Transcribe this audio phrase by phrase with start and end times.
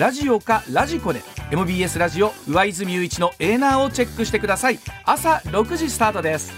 [0.00, 1.20] ラジオかラジコで
[1.50, 4.78] MBS ラジオ上泉雄一のエーナーをチェックしてください。
[5.04, 6.54] 朝6時スタートです。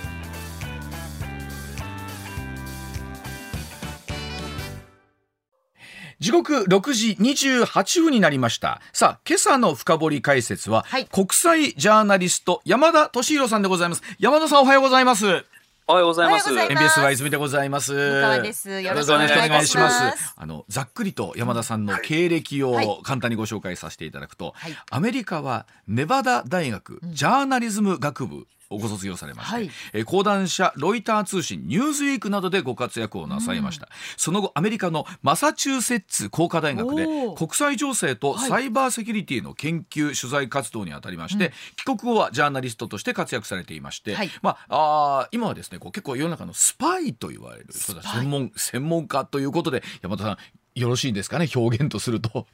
[6.20, 8.80] 時刻6時28分になりました。
[8.92, 11.06] さあ今朝の深掘り解説は、はい。
[11.06, 14.02] 国際ジャーナリスト山田敏弘さんでございます。
[14.20, 15.44] 山田さんおはようございます
[15.88, 16.48] おはようございます。
[16.48, 17.92] MBS は泉でございます。
[17.92, 17.98] よ
[18.32, 20.34] ろしくお願いします。
[20.36, 28.42] あのざっくりと山田さんの経歴はいを簡単にご紹介させていただくと、はいアメリカはネバダ大学ジャーナリズム学部を
[28.78, 29.70] ご卒業されまして、はい。
[29.92, 44.30] えー講談社ロイター通信ニューズウィークなどでご活躍をなさいました、その後アメリカのマサチューセッツ工科大学で国際情勢とサイバーセキュリティの研究取材活動にあたりまして、帰国後はジャーナリストとして活躍されていまして、はい。
[44.42, 50.36] まあ、あー今はですねこう結構世の中のスパイと言われる人た専門専門家ということで山田さん
[50.74, 51.48] よろしいですかね？
[51.54, 52.30] 表現とすると。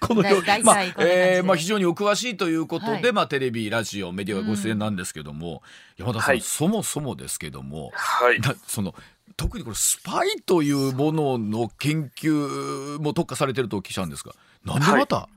[0.00, 3.12] この表大体まあえーまあ、非常にお詳しいということで、はい。
[3.12, 5.62] まあ、テレビラジオメディアがご出演なんですけども、
[5.98, 6.40] 山田さん、はい。
[6.40, 8.40] そもそもですけども、はい。
[8.40, 8.94] なその
[9.36, 15.28] 特にこれスパイというものの研究も特化されてるとお聞きしたんですがなんでまた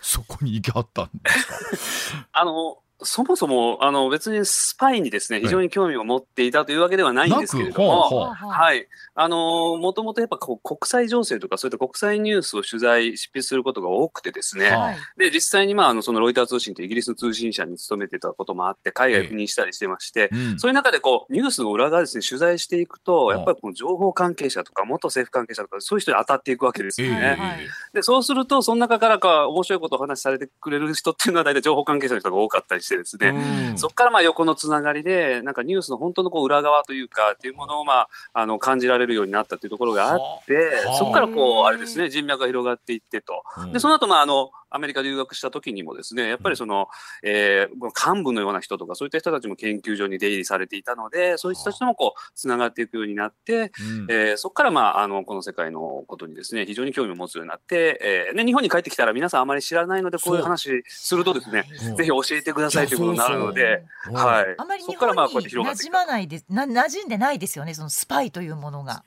[0.00, 8.50] そこに行きはったんですか、 あの、そもそも、あの、別にスパイにですね、非常に興味を持っていたというわけではないんですけれども、なくほうほう。
[8.50, 8.86] はい。
[9.14, 20.58] あの、もともとやっぱこう国際情勢とか、そういった国際ニュースを取材、執筆することが多くてですね、はいで、実際にまあ、あの、そのロイター通信とイギリスの通信社に勤めてたこともあって、海外赴任したりしてまして、うん。
[20.58, 27.36] そういう中でこう、ニュースの裏側ですね、取材していくと、うんやっぱりこの情報関係者とか、元政府関係者とか、そういう人に当たっていくわけですよね。
[27.38, 27.58] ええはい
[27.92, 33.28] で、そうすると、その中からか面白いことをお話しされてくれる人っていうのは大体情報関係者の人が多かったりしてですね、
[33.70, 33.78] うん。
[33.78, 40.54] そこからまあ横のつながりで、なんかニュースの本当のこう裏側というか、っていうものをまあ、あの、感じられるようになったというところがあって
[40.86, 43.42] はあ、そこからこう、あれですね、人脈が広がっていってと。
[43.58, 43.72] うん。
[43.72, 46.88] で、その後まあ、あの、アメリカで留学した時にもですね、やっぱりその、
[47.22, 54.06] えー幹部のような人とか、そういった人たちも研究所に出入りされていたので、そういう人たちともこう、つながっていくようになって、うん。
[54.10, 61.92] えーそこから、まあ、あのこの世界のことにですね非常に興味を持つようになって、えーね、日本に帰ってきたら皆さんあまり知らないのでこういう話するとですねう。
[61.92, 69.04] んぜひ教えてくださいということになるので、うんはい、あまり日そこからまあこう本に馴染やって広がってきたまないですな馴染んでないですよねそのスパイというものが。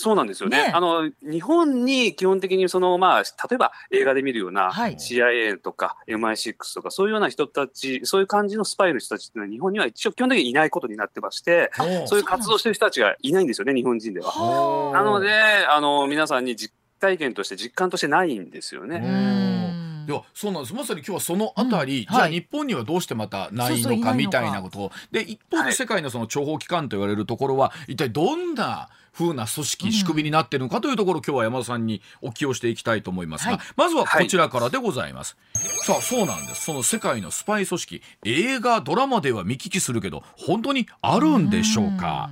[0.00, 11.70] そうなんですよねねあの日本に基本的にその、まあ、例えば映画で見るようなはい CIA とか MI6 とかそういうような人たちそういう感じのスパイの人たちっていうのは日本には一応基本的にいないことになってまして
[12.06, 14.30] そういう活動してる人たちがいないんですよね日本人では。
[14.30, 15.30] はなので
[15.68, 19.59] あの皆さんに実体験として実感としてないんですよね。
[20.00, 20.06] ううん。
[20.06, 20.74] んいやそうなんです。
[20.74, 22.14] まさに今日はそのあたり、うん。
[22.14, 24.78] はいじゃあ日本にはどうしてまたないのかみたいなこと。
[24.80, 29.92] をで一方で世界のその諜報機関と言われるところは一体どんな風な組織、うん。
[29.92, 33.60] 仕組みになっているのかというところを今日は山田さんにお聞きをしていきたいと思いますが、はい。
[33.76, 35.36] まずはこちらからでございます、
[35.84, 36.64] さあそうなんです。
[36.64, 42.30] その世界のスパイ組織映画ドラマでは見聞きするけど本当にあるんでしょうか、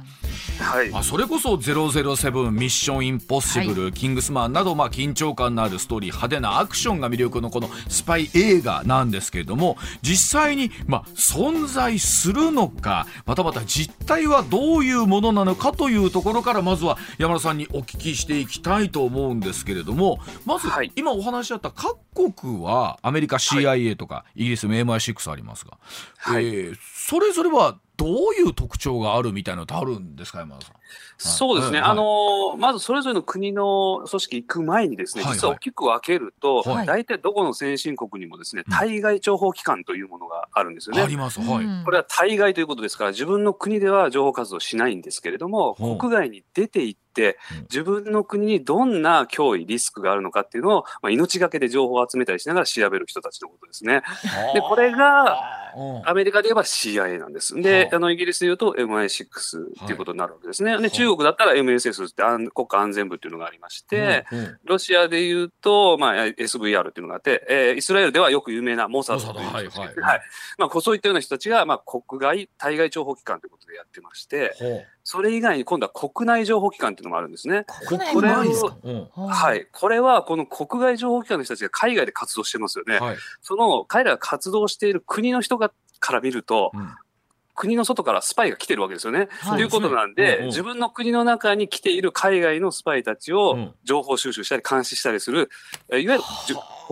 [0.60, 0.90] はい。
[0.90, 20.92] まあ、それこそ007ミッションインポッシブル、キングスマンなど、まあ、緊張感のあるストーリー派手なアクションが魅力のこのスパイ映画なんですけれども実際に、まあ、存在するのかまたまた実態はどういうものなのかというところからまずは山田さんにお聞きしていきたいと思うんですけれどもまず、はい。
[20.96, 21.96] 今お話しあった各
[22.32, 25.78] 国はアメリカ CIA とか、イギリスの MI6 ありますが、
[26.18, 26.46] はい。
[26.46, 26.76] えー
[27.08, 30.76] それぞれはどういう特徴があるみたいなのってあるんですか山田さん？
[31.18, 31.90] そうですね、はい。
[31.90, 35.30] あのまずそれぞれの国の組織行く前にですね、はい。
[35.30, 36.86] はい実は大きく分けると、はい。
[36.86, 38.72] 大体どこの先進国にもですね、うん。
[38.72, 41.02] 対外情報機関というものがあるんですよね。
[41.02, 41.64] あります、はい。
[41.64, 41.84] うん。
[41.84, 54.02] これは対外ということですから、自分の国では情報活動しないんですけれども、国外に出て行ってうん、自分の国にどんな脅威、リスクがあるのかっていうのを、まあ、命がけで情報を集めたりしながら調べる人たちのことですね。
[54.54, 56.08] で、これが、うん。
[56.08, 57.54] アメリカで言えば CIA なんです。
[57.54, 57.96] では、あ。
[57.96, 60.78] あの、イギリスで言うと MI6 っていうことになるわけですね。
[60.78, 64.24] で、中国だったら MSS って安国家安全部っていうのがありまして、
[64.64, 69.86] ロシアで言うと、まあ、SVR っていうのがあって、えーイスラエルではよく有名なモサドといはいはい。
[70.00, 70.20] はい。
[70.58, 74.54] まあ、そういったような人たちが、まあ、国外、対外情報機関ということでやってまして、
[75.10, 77.64] それ以外に今度は国内情報機関っていうのもあるんですね。
[77.86, 78.44] 国内これを
[79.16, 79.66] はい。
[79.72, 82.98] これは、この国外情報機関の人たちが海外で活動してますよね。
[82.98, 86.94] はいその、彼らが活動している国の人がから見ると、うん
[87.58, 89.28] 国の外からスパイが来てるわけですよね。
[89.40, 89.56] はい。
[89.58, 90.46] ということなんで、うんうん。
[90.46, 93.38] 自分の国の中に来ている海外のスパイたちうん。
[93.38, 95.50] を情報収集したり監視したりする、
[95.90, 96.24] えーいわゆる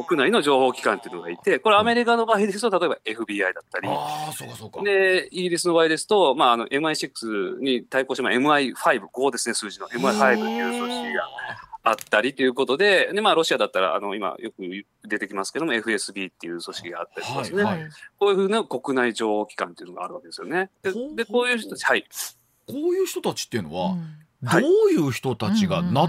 [0.05, 3.89] 国内の情報機関っていうのがいて、これアメリカの場合ですと、例えば FBI だったり、
[4.47, 4.83] うかそうか。
[4.83, 9.89] で、イギリスの場合ですと、まあ、あの MI6 に対抗して、まあ、MI5、5ですね、数字の。
[9.89, 11.23] MI5 っていう組織が
[11.89, 14.57] あったりということで、で、まあ、ロシアだったら、あの、今よく
[15.09, 17.63] 出てきますけども、FSB っていう組織があったりしますね。
[17.63, 17.89] はい
[18.19, 20.71] こういうふうな国内情報機関っていうのがあるわけですよね。
[20.83, 22.05] で、ほうでこういう人たち、はい。
[22.67, 23.99] こういう人たちっていうのは、うん
[24.45, 26.09] はいどういう人たちがなっ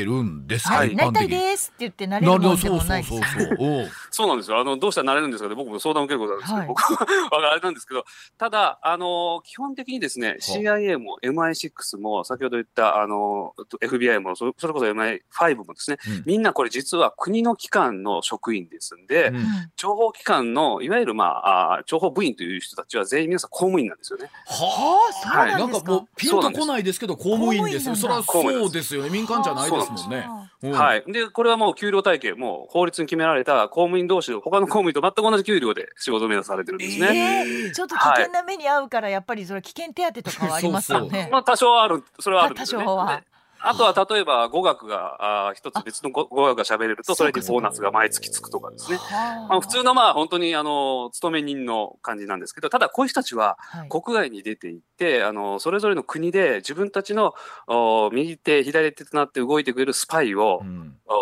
[0.00, 0.96] うんうんうんてるんですか、はい。
[0.96, 1.28] なりたい。
[1.28, 3.68] ですって言ってなれるもんでもそうないそうですよそうそう。
[3.68, 4.26] お うそう。
[4.26, 4.58] なんですよ。
[4.58, 6.68] あの、どうしたらなれるんですかね僕も相談を受けることあるんですけど、はい。
[6.68, 8.04] 僕はあれなんですけど、
[8.38, 16.22] ただ、あの、基本的にですね、CIA も MI6 も、先ほど言った、あの、FBI も、それそれこそ MI5 もですね、うん。
[16.24, 19.44] みんなこれ実は国の機関の職員ですんで、うん。
[19.76, 24.30] 情報機関の、いわゆる、まあ、あー情報部員という人たちは全員皆さん公務員なんですよね。
[24.46, 25.90] はあそうあ、なんですか。
[25.90, 27.96] なんかもうピンとこないですけど公務員ですよ。
[27.96, 29.10] それはそうですよね。
[29.10, 30.26] 民間じゃないですもんね。
[30.62, 31.04] うんはい。
[31.08, 37.42] で、これはもう給料体系、もう法律に決められた公務員同士で、他の公務員と全く同じ給料で仕事を目指されてるんですね。
[37.66, 41.28] えーちょっと危険な目に遭うからやっぱりそれ危険手当とかはありますよね。
[41.32, 43.22] まあ、多少はある、それはあるんですよね。
[43.64, 48.98] あとは例えば語学が、一つ別の語語学が喋れると、それにボーナスが毎月つくとかですね。
[48.98, 53.88] はまあ、普通のまあ本当にあの勤め人の感じなんですけど、ただこういう人たちははい。
[53.88, 57.34] 国外に出ていって、あのそれぞれの国で自分たちの
[57.66, 60.62] お右手、左手となって動いてくれるスパイを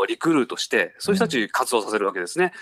[0.08, 2.52] リクルートして、そういう人たちに活動させるわけですね。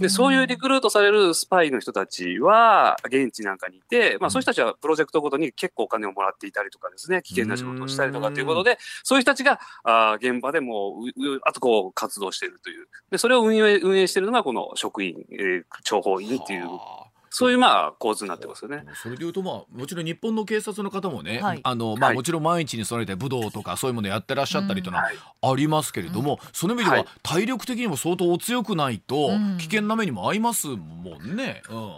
[0.00, 12.88] で、そういうリクルートされるスパイの人たちは、現地なんかにいて、まあそういう人たちはプロジェクトごとに結構お金をもらっていたりとかですね、危険な仕事をしたりとかということで、そういう人たちが、あー現場でもう、うあとこう活動しているという。
[13.10, 17.08] で、それを運営、運営しているのがこの職員、えー諜報員っていう、はあ。
[17.30, 18.84] そういうまあ構図になってますよね。
[18.94, 21.60] それでいうとまあもちろん日本の警察の方もね、はい。
[21.62, 22.16] あのまあはい。
[22.16, 25.16] もちろん毎日に備えて武道とかそういうものやってらっしゃったりというのははい。
[25.42, 27.06] ありますけれども、その意味でははい。
[27.22, 29.58] 体力的にも相当お強くないとうん。
[29.58, 31.62] 危険な目にも合いますもんね。
[31.70, 31.92] うん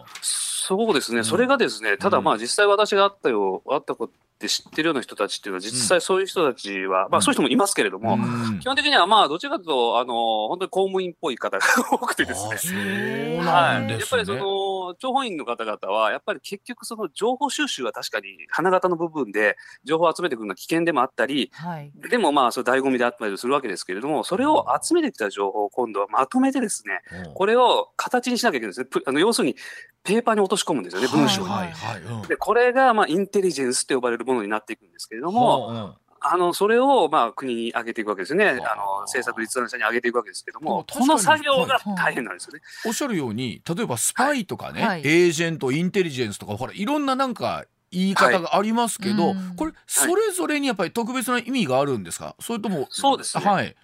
[0.61, 1.25] そうですね、ん。
[1.25, 8.59] それがですね、ただうんまあ実際私があったよ、あったことって知ってるような人たちっていうのは、実際そういう人たちは、まあそういう人もいますけれども、うん。
[8.61, 12.55] 基本的にはまあどちらかというと、あの、本当に公務員っぽい方が多くてですね。
[12.55, 12.75] あそ
[13.45, 14.01] うはなんい、やっ。
[14.09, 21.93] ぱりその諜報員の方々は、やっぱり結局、その情報収集は確かに花形の部分で情報を集めてくるのは危険でもあったり、はい。
[22.09, 27.31] でもまあ、それ醍醐味であったりするわけですけれども、それを集めてきた情報を今度はまとめてですね、う。
[27.31, 28.87] んこれを形にしなきゃいけないんですね。
[28.87, 29.57] ぷあの要するに、
[30.03, 31.49] ペーパーに落とし込むんですよね、文章に。
[31.49, 32.15] はいはいはい。
[32.23, 38.45] うんで、これがまあインテリジェンスと呼ばれるものになっていくんですけれども、はあうんあの、それをまあ国に上げていくわけですよね。
[38.45, 42.61] あはあの、政策立案者に上げていくわけですけども、この作業が大変なんですよね。
[42.85, 52.37] おっしゃるように例えばスパイとかね、はいエージェントインテリジェンスとかほらいろんななんか言い方がありますけど、はいうんこれそれぞれにやっぱり特別な意味があるんですか？
[52.39, 53.75] それともそうですねはい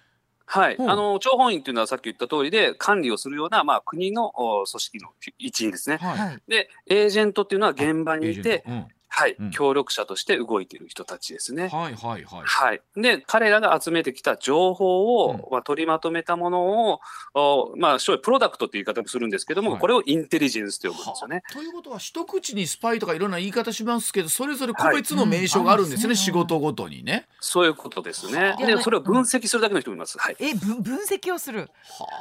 [0.49, 0.75] はい。
[0.75, 5.97] うんあの、諜報員っていうのはさっき言った通りで、管理をするような、まあ、国のお組織の一員ですね。
[5.97, 6.41] はい、はい。
[6.47, 11.79] で、エージェントっていうのは現場にいて、エージェントはい、うん協力者として動いている人たちですねうん。
[11.79, 12.81] はいはいはいはい。
[12.95, 16.99] で、彼らが集めてきた情報を、うんまあ、取りまとめたものを、
[17.33, 21.35] おまあ、将来プロダクトっていう言い方もするんですけども、はいこれをインテリジェンスと呼ぶんですよね。
[21.37, 27.27] はあということは一口にスパイとかいろんな言い方しますけどそれぞれ個別の名称があるんですよね、はいうん仕事ごとにね。
[27.39, 28.49] そういうことですね。
[28.49, 30.17] はあで、それを分析するだけの人もいます。
[30.17, 30.35] はい。
[30.39, 31.69] え、分分析をする。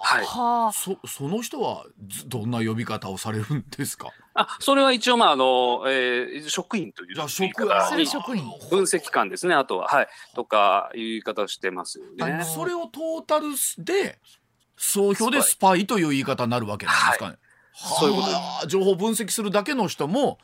[0.02, 0.25] はい。
[0.25, 0.72] はあ。
[0.72, 4.11] そその人はずどんな呼び方をされるんですか？
[4.37, 9.88] あ、それは一応、まあ、あの、えー職員というじゃあ職員それ職員分析官ですね、あとは。
[9.88, 10.09] はい。
[10.35, 12.45] とか、いう言い方をしてますよね。
[12.45, 13.47] それをトータル
[13.78, 14.19] で
[14.76, 17.35] 総評でスパイという言い方になるわけなんですかね。
[17.35, 17.37] い
[17.99, 18.23] そういうこ
[18.61, 20.38] と情報分析するだけの人も、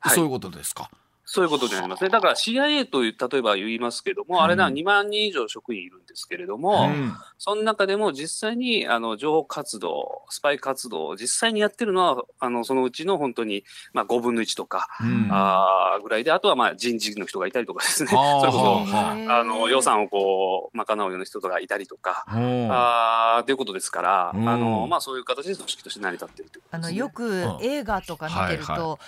[0.00, 0.90] はいそういうことですか。
[1.24, 2.10] そういうことになりますね。
[2.10, 7.14] だから CIA という、例えば言いますけども、あれな、2万人以上職員いるんですけれども、うん。
[7.38, 15.28] その中でも実際にあの情報活動、スパイ活動を実際にやってるのは、あのそのうちの本当に、まあ、5分の1とか、うん。
[15.30, 19.44] あーぐらいで、あとはまあ人事の人がいたりとかですね、はあそれこそ、はああ。
[19.44, 24.48] の予算をこう賄うような人とかいたりとか、うんあーということですから、うん。
[24.48, 26.90] あのまあ、そういう形で組織として成り立っているということです、ね。
[26.90, 27.58] あのよくうん。
[27.62, 28.98] 映画とか見てるはいと、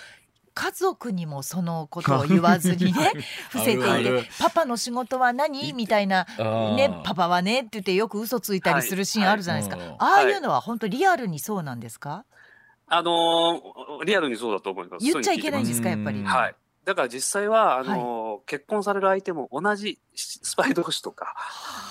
[0.55, 3.11] 家族にもそのことを言わずにね
[3.49, 6.25] 伏せていて「パパの仕事は何?」みたいな
[6.75, 9.87] 「ねパパはね」って言ってよく嘘ついたりするシーンあるじゃないですか、はい。
[9.87, 12.25] はいああいうのは本当リアルにそうなんですか、
[12.87, 15.05] あのーリアルにそうだと思います。
[15.05, 16.19] 言っちゃいけないんですかやっぱり。
[16.19, 16.25] うん。
[16.25, 16.55] はい。
[16.85, 18.14] だから実際は、あのー
[18.45, 21.35] 結婚される相手も同じスパイ同士とか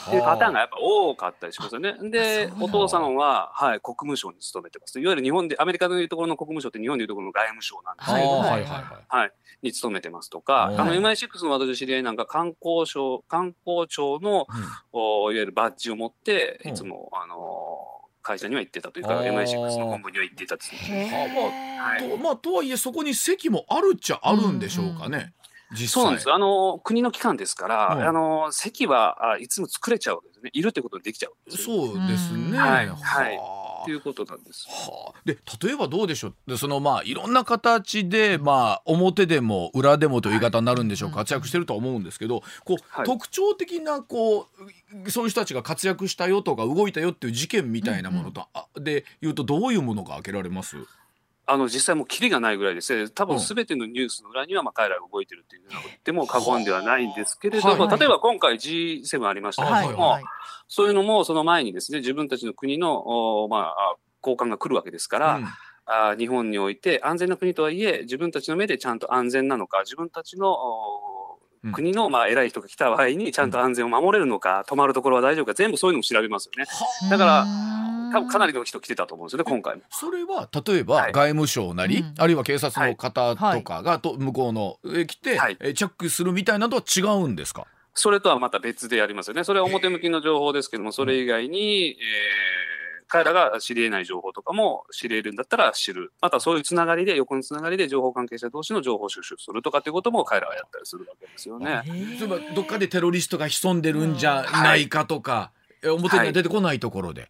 [0.07, 1.95] っていうパターンがやっぱ多かったりしますよね。
[2.11, 5.01] でお父さんは、はい、国務省に勤めてます。
[5.01, 8.83] いわゆる日本でアメリカでいうところの国務省って日本でいうところの外務省なんですあーけども、はいはいはい。
[9.09, 9.33] はい、
[9.63, 10.77] に勤めてますとか、はい。
[10.77, 14.47] あの MI6 の私の知り合いなんか観光省観光庁の
[14.93, 16.71] おいわゆるバッジを持ってうん。
[16.73, 17.91] いつも、あの
[18.23, 19.33] 会社には行ってたというかあー。
[19.33, 20.79] MI6 の本部には行っていたですね。
[20.79, 22.09] へはい。
[22.09, 25.54] とまあとはいえそこに席もあるっちゃあるんでしょうかね、実際
[25.89, 26.31] そうなんです。
[26.31, 30.51] あの国の機関ですから、うんあの席はあいつも作れちゃうんですね。
[30.53, 31.51] いるってことにできちゃう。
[31.51, 33.37] そうですね、うんはいはい。
[33.37, 33.65] はあ。
[33.83, 34.67] っていうことなんです。
[34.67, 36.35] はあ、で例えばどうでしょう？
[36.47, 41.19] でそのまあいろんな形でまあ表でも裏でもという言い方になるんでしょう、はい。
[41.19, 43.07] 活躍してるとは思うんですけどこう、はい。
[43.07, 44.49] 特徴的なこ
[45.05, 50.77] うそういう人たちが活躍したよとか動いたよっていう事件みたいなものと、あで言うとどういうものが挙げられます？
[51.47, 53.09] あの実際もうキリがないぐらいですね。
[53.11, 53.29] 多うん。
[53.31, 55.69] 分すべてのニュースの裏にはまあ彼らが動いてるっていうの
[56.03, 60.25] でも過言ではないんですけれども、はい例えば今回 G7 ありましたけはいれども、はい。
[60.69, 65.45] そういうのもその前にですね自分たちの国のおまあ高官が来るわけですから、うん。
[65.87, 70.57] あ日本において安全な国とはいえ自分たちの目でちゃんと安全なのか自分たちの
[71.73, 76.67] 国のまあ偉い人が来た場合にちゃんと安全を守れるのか、泊まるところは大丈夫か全部そういうのも調べますよね。
[77.11, 77.47] だから
[78.15, 79.83] 多分かなりの人来てたと思うんですよね今回も。
[79.91, 81.13] それは例えばはい。
[81.13, 82.15] 外務省なり、うん。
[82.17, 85.57] あるいは警察の方とかがと向こうのえ来て、はい。
[85.61, 87.67] えチェックするみたいなのとは違うんですか？
[87.95, 89.45] それとはまた別でやりますよね。
[89.45, 91.97] それは表向きの情報ですけども、それ以外に、えー
[93.07, 96.13] 彼らが知り得ない情報とかも知れるんだったら知る。
[96.21, 101.83] またそういうつながりで、横のつながりで情報関係者同士の情報収集するとかっていうことも彼らはやったりするわけですよね。
[101.87, 105.53] 例えばどっかでテロリストが潜んでるんじゃないかとか、
[105.83, 107.29] え表には出てこないところで。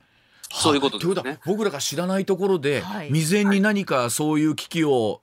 [0.54, 1.14] そういうことですね。
[1.14, 3.08] ということは僕らが知らないところで、はい。
[3.08, 5.22] 未然に何かそういう危機を、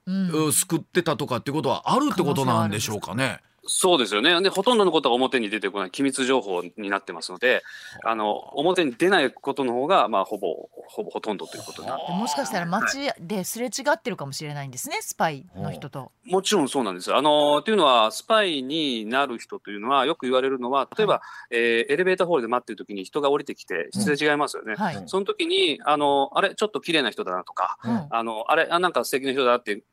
[0.52, 3.40] 救ってたとかってことはあるってことなんでしょうかね。
[3.66, 4.42] そうですよね。
[4.42, 7.64] で、ほとんどのことが表に出てこない機密情報になってますので、
[8.04, 16.12] あの、表に出ないことの方が、まあ、ほぼ、ほぼほとんどということになってでもしかしたら街ですれ違ってるかもしれないんですねスパイの人と。
[16.26, 17.18] もちろんそうなんですよ。
[17.18, 24.76] あのというのは、スパイになる人というのは、よく言われるのは、例えば、えーエレベーターホールで待ってる時に人が降りてきて、すれ違いますよね。
[24.76, 25.04] はい。
[25.08, 29.84] その時に、あの、あれ、ちょっと綺麗な人だなとか、うんあの、あれ、あ、なんか素敵な人だなって、うん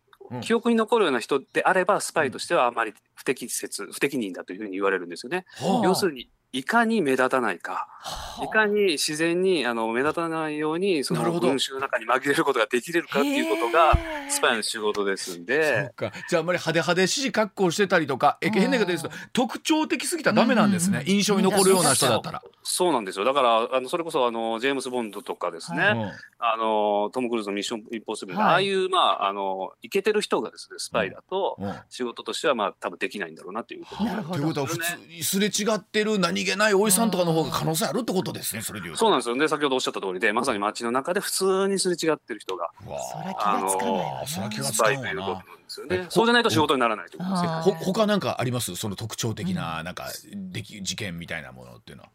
[0.41, 5.45] 記憶に残るような人であれば、スパイとしてはあまり不適切、不適任だというふうに言われるんですよね。
[5.57, 5.85] はあ。
[5.85, 7.98] 要するに、いかに目立たないか、は
[8.43, 16.13] いかに自然にあの目立たないように、その群衆の中に紛れることができれるかっていうことが、スパイの仕事ですんで、か。
[16.29, 18.53] じゃああんまり派手派手しい格好してたりとかえうん。
[18.53, 22.43] 変な言い方ですと特徴的すぎたらダメなんですね、印象に残るような人だったら。
[22.63, 23.25] そうなんですよ。
[23.25, 26.11] だから、あのそれこそあのジェームス・ボンドとかですね、はうん。
[26.39, 28.47] あのトム・クルーズのミッション・インポッシブル、はい。
[28.47, 31.75] ああいう、まあ、あのイケてる人がですね、スパイだと、うん。
[31.89, 38.99] 仕事としては、まあ、多分できないんだろうなということなるほどということは普通にすれ違ってる何気ないおじさんとかの方が可能性あるってことですねそれでいうと。
[38.99, 39.49] そうなんですよね。
[39.49, 46.07] 先ほどおっしゃった通りで、まさに街の中で普通にすれ違ってる人が、うわそりゃ気あがつかないわなのそりゃ気がスつかなパイということなんですよえね。
[46.11, 47.49] そうじゃないと仕事にならないということですね。
[47.49, 48.77] あーほ他なんかあります？
[48.77, 52.11] その特徴的ななんかでき事件みたいなものっていうのは。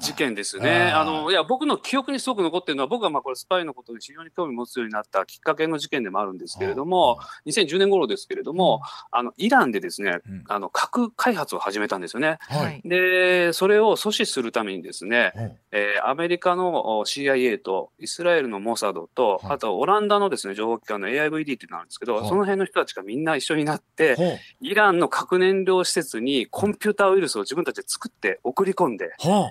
[0.00, 0.90] 事件ですね。
[0.94, 12.38] あの、いや、僕の記憶にすごく残ってるのは、僕がまあこれスパイのことに非常に興味持つようになったきっかけの事件でもあるんですけれども、2010年頃ですけれども、あの、イランでですねうん、あの、核開発を始めたんですよね。
[12.40, 12.64] はい。
[12.64, 12.82] はい。
[12.84, 15.56] で、それを阻止するためにですね、うん。
[15.72, 19.52] えーアメリカのお CIA とイスラエルのモサドと、はい。
[19.54, 22.28] あとオランダのですね、情報機関の AIVD っていうのがあるんですけど、はい。
[22.28, 29.46] その辺の人たちがみんな一緒になって、イランの核燃料施設にコンピューターウイルスを自分たちで作って送り込んで、ほ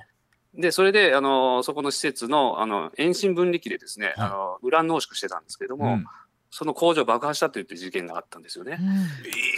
[0.54, 4.16] で、それで、あの、そこの施設の、あの、遠心分離機でですね、はい。
[4.18, 5.78] あの、ウラン濃縮してたんですけれどう。
[5.78, 6.06] も、うん。
[6.54, 8.78] その工場を爆破したという事件があったんですよね。
[8.80, 9.08] うん。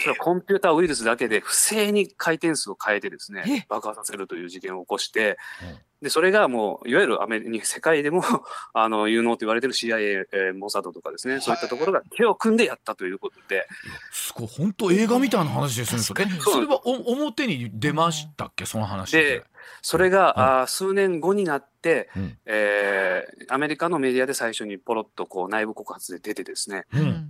[0.02, 8.22] それはコンピューターウイルスだけで不正に回転数を変えてですえね、爆破させるという事件を起こしてうん、で、それがもう、いわゆるアメリカ、世界でも、
[8.74, 13.66] あの、有能と言われている CIA、えーモサドとかですね、そういったところが手を組んでやったということで、
[14.12, 14.48] すごい。
[14.48, 16.02] 本当映画みたいな話ですね。
[16.02, 18.66] そそれはお表に出ましたっけ？
[18.66, 19.44] その話で。
[19.82, 22.38] それが、はあー数年後になって、うん。
[22.46, 27.30] えーアメリカのメディアで最初にポロッとこう内部告発で出てですね、ううんん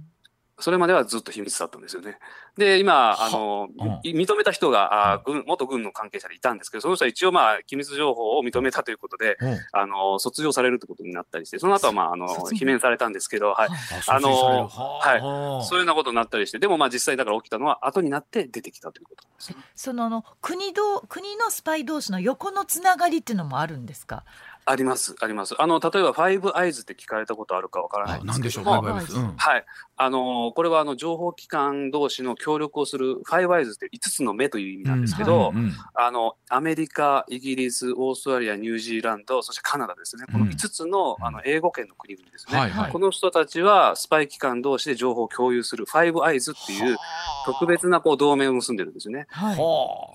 [0.63, 2.17] それまではずっと秘密だったんですよね。
[2.58, 13.70] で、今、あの、うんい認めた人が、あー軍、元軍の関係者でいたんですけど、その人は一応まあ、機密情報を認めたということで、うんあの、卒業されるということになったりして、その後はまあ、あの、罷免されたんですけど、はい。
[14.08, 14.29] ああの
[14.67, 15.17] はは
[15.62, 19.58] いそういうようなことになったりして、でもまあ実際だから起きたのは後になって出てきたということですね。
[19.75, 24.24] そのあの国ど国のスパイ同士の横のつながりっていうのもあるんですか？
[24.65, 25.55] あります、あります。
[25.62, 29.36] あの、例えば、ファイブアイズって聞かれたことあるかわからないんであなんでしょう、すけども、ファイブアイズうん。
[29.36, 29.65] はい。
[29.96, 35.63] あの、これは、あの、情報機関同士の協力をする、ファイブアイズって5つの目という意味なんですけど、うん。
[35.63, 40.25] うんあの、アメリカ、イギリス、オーストラリア、ニュージーランド、そしてカナダですね。
[40.32, 41.25] この5つの、うん。
[41.25, 42.58] あの、英語圏の国々ですね。
[42.58, 42.91] はいはい。
[42.91, 46.98] この人たちは、スパイ機関同士で情報を共有する、ファイブアイズっていう、
[47.46, 49.27] 特別な、こう、同盟を結んでるんですよね。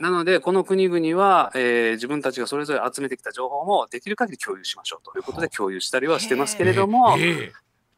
[0.00, 7.16] なので、この国々は、えー自分たちがそれぞれ集めてきた情報もできる限り共有しましょうということで共有したりはしてますけれども、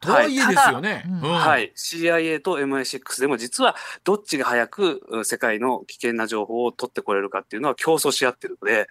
[0.01, 1.05] とはいえですよね。
[1.23, 8.89] はい、CIA と MI6 でも実はどっちが早くうん世界の危険な情報を取ってこれるかっていうのは競争し合ってるので、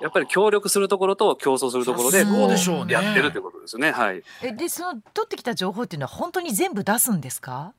[0.00, 3.92] やっぱり協力するところと競争するところでそこうでしょうねやってるということですよね。
[3.92, 4.22] はい。
[4.42, 7.74] えでその取ってきた情報っていうのは本当に全部出すんですか？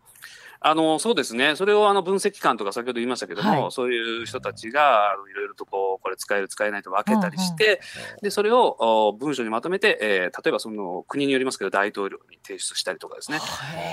[0.61, 3.71] あのそうですね、それをあの分析官とか先ほど言いましたけども、はい。
[3.71, 7.79] そういう人たちがあのいろいろとこうこれ使える、使えないと分けたりして、
[8.21, 8.75] でそれを
[9.07, 13.39] お文書にまとめて、えー例えばその国によりますけど、大統領に提出したりとかですね、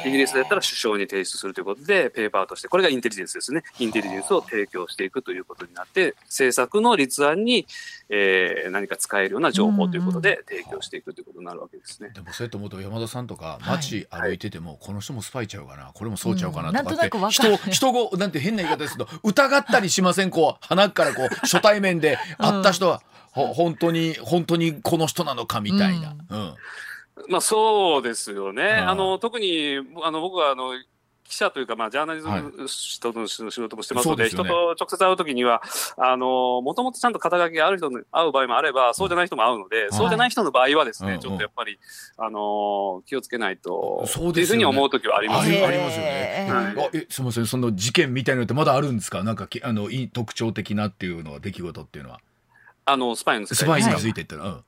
[0.05, 7.67] イギリスだったら首相に提出するということで、ペーパーとして、これがインテリジェンスですね、インテリジェンスを提供していくということになって、政策の立案に、
[8.09, 12.11] えー何か使えるような情報ということで提供していくということになるわけですね。
[12.15, 13.77] でもそうやって思うと山田さんとかはい。
[13.77, 15.91] 街歩いてても、この人もスパイちゃうかな。
[15.95, 16.75] これもそうちゃうかなうん。
[16.77, 20.31] とかって、人人ごなんて変な言い方ですけど疑ったりしません。
[20.31, 26.17] こう鼻からこう 初対面で会った人は、ほ本当に本当にこの人なのかみたいな。
[26.31, 26.55] うん。
[27.29, 28.63] まあそうですよね。
[28.63, 28.89] うん。
[28.91, 30.73] あの特にあの僕はあの
[31.29, 34.45] 記者というか、まあ、ジャーナリズム人の仕事もしてますので、そうでね。
[34.45, 35.63] 人と直接会うときには、
[35.97, 41.79] あの、もともとちゃんと肩書きがある人に会う場合もあれば、そうじゃない人も会うので、そうじゃない人の場合はですね、うんちょっとやっぱり、
[42.19, 44.65] あの、気をつけないと、そうですよね。
[44.65, 45.47] うふうに思うときはあります。
[45.47, 45.67] ありよね。
[45.67, 46.49] ありますよね。
[46.77, 46.87] はい。
[46.87, 49.25] あえすみませんその事件みたいなのってまだあるんですか？
[49.25, 52.21] なんかきあのい特徴的なっていうのは出来事っていうのは。
[52.85, 54.65] あの、スパイの世スパイについてってのは、うん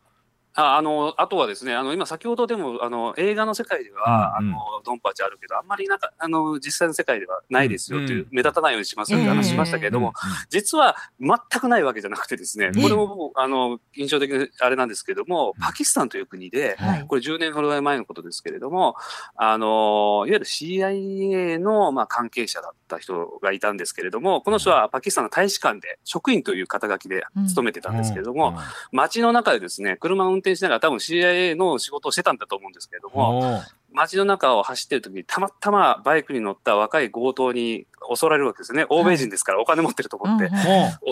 [0.59, 4.55] ああのあとはですね、あの今、先ほどでもあの映画の世界では、うんうん。
[4.55, 10.13] あのドンパチあるけど、あんまりなんかあの実際の世界ではないですよっていう、うん目立たないようにしますよって話しましたけれども、
[10.51, 17.07] 実は全くないわけじゃなくてですね、えこれも僕あの印象的なあれなんですけれども、パキスタンという国で、はい。
[17.07, 18.97] これ10年ほど前のことですけれども、
[19.37, 28.59] あのいわゆる CIA の、まあ、関係者だった人がいたんですけれども、この人はパキスタンの大使館で職員という肩書きで勤めてたんですけれども、
[28.93, 38.87] 街の中でですね、車を運転しながら多分 CIA の仕事をしてたんだと思うんですけれども、も街の中を走ってる時にたまたまバイクに乗った若い強盗に襲われるわけですよね。
[38.89, 40.47] 欧米人ですからお金持ってると思って。
[40.47, 40.53] うん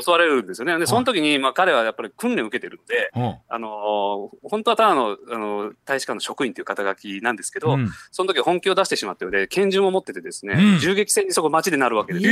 [0.02, 0.78] 襲われるんですよね。
[0.78, 3.10] で、その時に、まあ彼はやっぱり訓練を受けてるんで、
[3.48, 7.90] あのー本当はただの、あの大使館の職員という肩書きなんですけど、うん。
[8.10, 10.78] その時本気を出してしまったので、拳銃も持っててですね、うん。
[10.78, 12.26] 銃撃戦にそこ街でなるわけです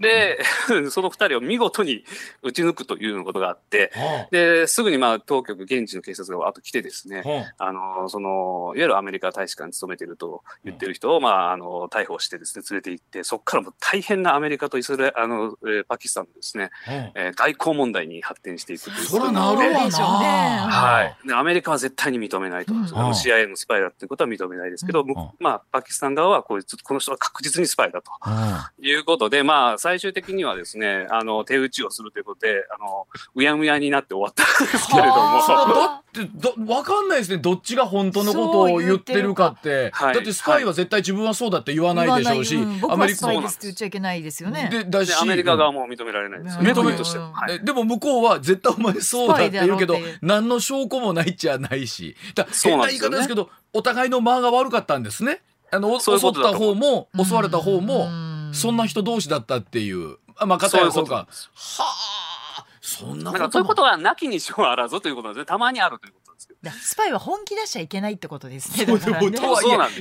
[0.00, 0.38] で、
[0.90, 2.04] その二人を見事に
[2.42, 7.22] 撃ち抜くというようなことがあって、はで、すぐにまあ当局、現地の警察が後来てですね、
[7.58, 7.72] あ。
[7.72, 19.06] の、その、いわゆるアメリカ大使館に勤めていると言ってる人を、まあ、あの、逮捕してですね、連れて行って、そこからもう大変なアメリカとイスラエル、あの、えーパキスタンのですね、はあえー外交問題に発展していくという。
[19.06, 19.98] そらなるわな。
[19.98, 21.28] はい。
[21.28, 22.72] で、アメリカは絶対に認めないと。
[22.72, 22.82] うん。
[22.82, 25.06] CIA のスパイだっていうことは認めないですけど、ん。
[25.06, 28.10] むまあ、パキスタン側はこいつ、この人は確実にスパイだと。
[28.20, 35.12] あいうことで、まあ、最終的にはですね、あの、手打ちをするということで、あの、うやむやになって終わったんですけれども、
[35.46, 37.38] だってどわかんないですね。
[37.38, 39.90] どっちが本当のことを言ってるかって。
[39.92, 40.14] はい。
[40.14, 42.76] だってスパイは絶対自分はそうだって言わないでしょうし、言わない。
[42.76, 43.56] うん僕アメリカはスパイです。
[43.56, 44.42] って言っちゃいけないです。
[44.42, 44.68] よね。
[44.70, 45.08] でだし。
[45.08, 46.76] でアメリカ側も認められないですよね、うん。
[46.76, 52.16] 国としてでも向こうは絶対お前そうだって言うけど何の証拠もないっちゃないし。
[52.34, 55.42] だそう変な言い方ですけどお互いの間が悪かったんですね。
[55.70, 58.50] あの襲った方も襲われた方もうん。
[58.52, 60.18] そんな人同士だったっていう。
[60.36, 62.66] あまあ片やそうかはあ。
[62.80, 65.44] そんなことだからそういうことはなきにしもあらずということですね。
[65.44, 66.25] たまにあるということ
[66.72, 68.86] スパイは本気出しちゃいけないってことですね。
[68.86, 69.30] そうだからね。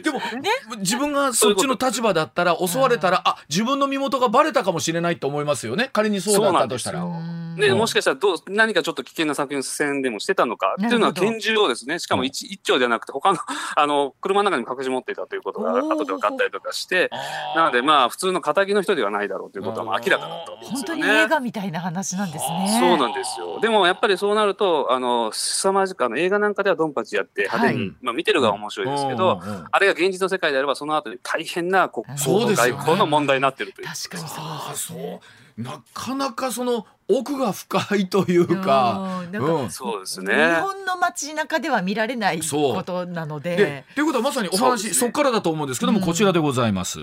[0.02, 0.50] でもね。
[0.80, 5.90] 自分がそっちの立場だったら襲われたらあ自分の身元がバレたかもしれないと思いますよね。
[5.94, 7.00] 仮にそうだったとしたら。
[7.00, 7.78] そううんで、うん。
[7.78, 13.40] もしかしたらどう何かちょっと危険な作品戦でもしてたのかっていうのは拳銃をですね、しかも一一丁じゃなくて他の、
[13.76, 17.10] あの、車の中にも隠し持っていたということが後で分かったりとかして、
[17.56, 21.02] なのでまあ普通の仇の人ではないだろうということはまあ明らかだと思うんですよね。
[21.02, 22.78] 本当に映画みたいな話なんですね。
[22.80, 23.60] そうなんですよ。
[23.60, 29.48] でもやっぱりそうなると、あの、凄まじくあの映画なんかではドンパチやって派手に、はいまあ見てる側は面白いですけど、うん。
[29.48, 29.56] うん。
[29.60, 32.72] うんあれが現実の世界であればその後に大変な国交とそうですよね。
[32.72, 33.88] 外交の問題になってるという。
[33.88, 35.20] 確かにそうああそですね。
[35.22, 40.56] うなかなかその奥が深いというか、うんなんかうんそうです日ね。
[40.56, 43.86] 本の街中では見られないそうことなのでで。
[43.96, 47.00] ということはまさにお話そ,、そうですねっからだと思うんですけども、うんこちらでございます。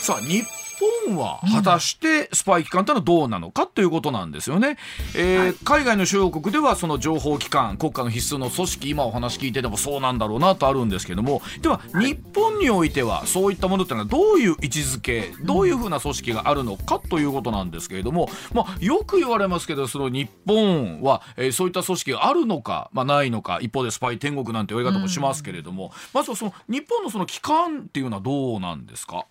[0.00, 0.42] さあ日
[0.82, 4.76] 本本は果たしてスパイ機関というのはどうなのかということなんですよね。
[5.16, 5.54] えーはい。
[5.64, 11.42] 海外の主要国ではその情報機関国家の必須の組織今お話聞いててもそうなんだろうなとあるんですけども。
[11.60, 29.26] では日本においてはそういったものっていうのはどういう位置づけどういうふうな組織があるのかということなんですけれども、まあ、よく言われますけどその日本は、えーそういった組織があるのか、まあ、ないのか一方でスパイ天国なんて言われ方もしますけれども、まずはその日本のその機関っていうのはどうなんですか、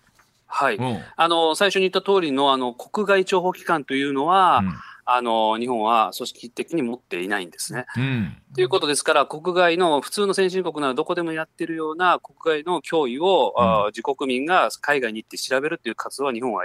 [0.54, 0.76] はい。
[0.76, 4.72] うんあの、最初に言った通りの、あの、国外諜報機関というのは、うん
[5.04, 7.86] あの、日本は組織的に持っていないんですね。
[7.96, 16.64] うんということですから、国外の普通の先進国ならどこでもやってるような国外の脅威を、あー自国民が海外に行って調べるという活動は日本は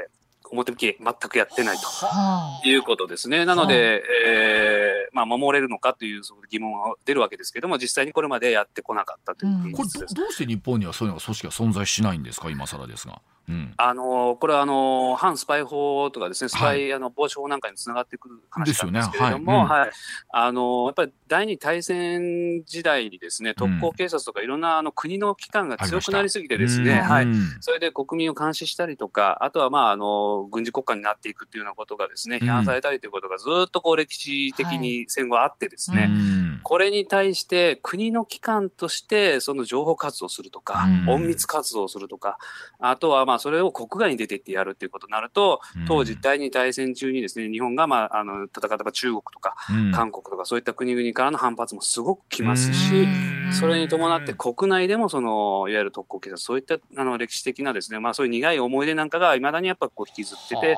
[0.51, 1.87] 表向き全くやってないと。
[1.87, 3.45] はいうことですね。
[3.45, 9.71] なので、えーまあ、守れるのかという疑問は出るわけですけども、実際にこれまでやってこなかったといううん。
[9.71, 9.89] これ。
[10.05, 12.49] どどうして日本にはそういう組織が存在しないんですか？
[12.49, 13.21] 今更ですが。
[13.49, 13.73] うん。
[13.77, 19.69] あのこれはあの反スパイ法とかですね、スパイ、あの防止法なんかにつながってくる話なんですけれども、ね。
[19.69, 19.91] はい。
[20.31, 27.57] あのやっぱり第二大戦時代にですね、特攻警察とかいろんなあの国の機関が強くなりすぎてですね、うんはい、うん。
[27.61, 36.59] それで国民を監視したりとか、あとは、まあ、あの軍事国家になっていくっていうようなことがですね、批判されたりということがずっとこう歴史的に戦後あってですね、うん。
[36.63, 41.21] これに対して国の機関としてその情報活動をするとか、うん。
[41.21, 42.37] 隠密活動をするとか、
[42.79, 49.91] あとはまあそれを国外に出てってやるっていうことになると、当時第二大戦中にですね、日本がまああの戦ったまあ中国とかうん。
[49.91, 53.53] 韓国とかそういった国々からの反発もすごくきますうし、ん。
[53.53, 60.77] それに伴って国内でもそのいわゆる特攻警察、そういったあの歴史的なですね、まあそういう苦い思い出なんかがいまだにやっぱこう引きずってて、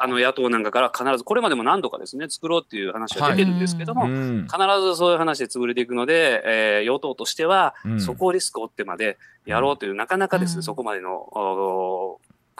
[0.00, 0.06] あ。
[0.06, 4.46] の野党なんかから必ず、これまでも何度かですね、作ろうっていう話は出てるんですけども、うん。
[4.46, 8.00] 必ずそういう話で潰れていくので、えー与党としてはうん。
[8.00, 10.62] そこをリスクを負ってまでやろうという、なかなかですね、うん。
[10.62, 12.09] そこまでのお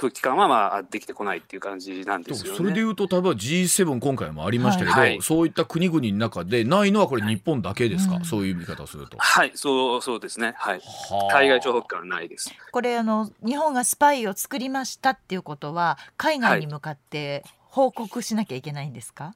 [0.00, 2.56] 空気感はまあできてこないっていう感じなんですよね。
[2.56, 9.18] それでいうと例えば G7 今回もありましたけど、はいそういった国々の中でないのはこれ日本だけですか、うんそういう見方をすると。
[9.18, 10.54] はい、そうそうですね。
[10.56, 10.80] はい。
[10.80, 12.50] はあ海外情報機関はないです。
[12.72, 19.34] これあの日本がスパイを作りましたっていうことは海外に向かって報告しなきゃいけないんですか、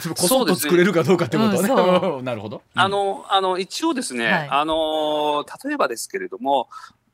[0.00, 1.58] それこそっと作れるかどうかってことね。
[1.58, 2.62] うんそ なるほど。
[2.74, 6.68] あの、あの、一応ですね、はいあの、例えばですけれども、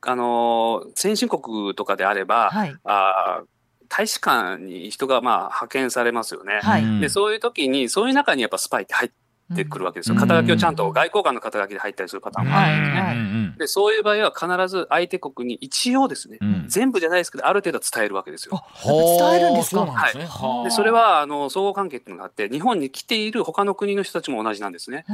[0.07, 2.77] あの、先進国とかであれば、はい。
[2.85, 3.47] あー
[3.87, 6.61] 大使館に人がまあ派遣されますよね。
[6.63, 6.83] はい。
[6.83, 7.01] うん。
[7.01, 9.11] で、そういう時に、そういう中にやっぱスパイって入っ
[9.55, 10.15] てくるわけですよ。
[10.15, 10.21] うん。
[10.21, 13.01] 肩書きをちゃんと外交官の肩書きで入ったりするパターンもあるんですね。
[13.03, 13.17] はい。
[13.17, 13.55] うん。
[13.59, 16.65] で、そういう場合は必ず相手国に一応ですね、うん。
[16.67, 18.65] 全部じゃないですけど、ある程度伝えるわけですよ。
[18.83, 19.83] 伝えるんですか？
[19.83, 20.15] はい。
[20.15, 20.65] はあ。
[20.65, 25.05] で、それは、あの、相互関係っていうのがあって、日本に来ている他の国の人たちも同じなんですね。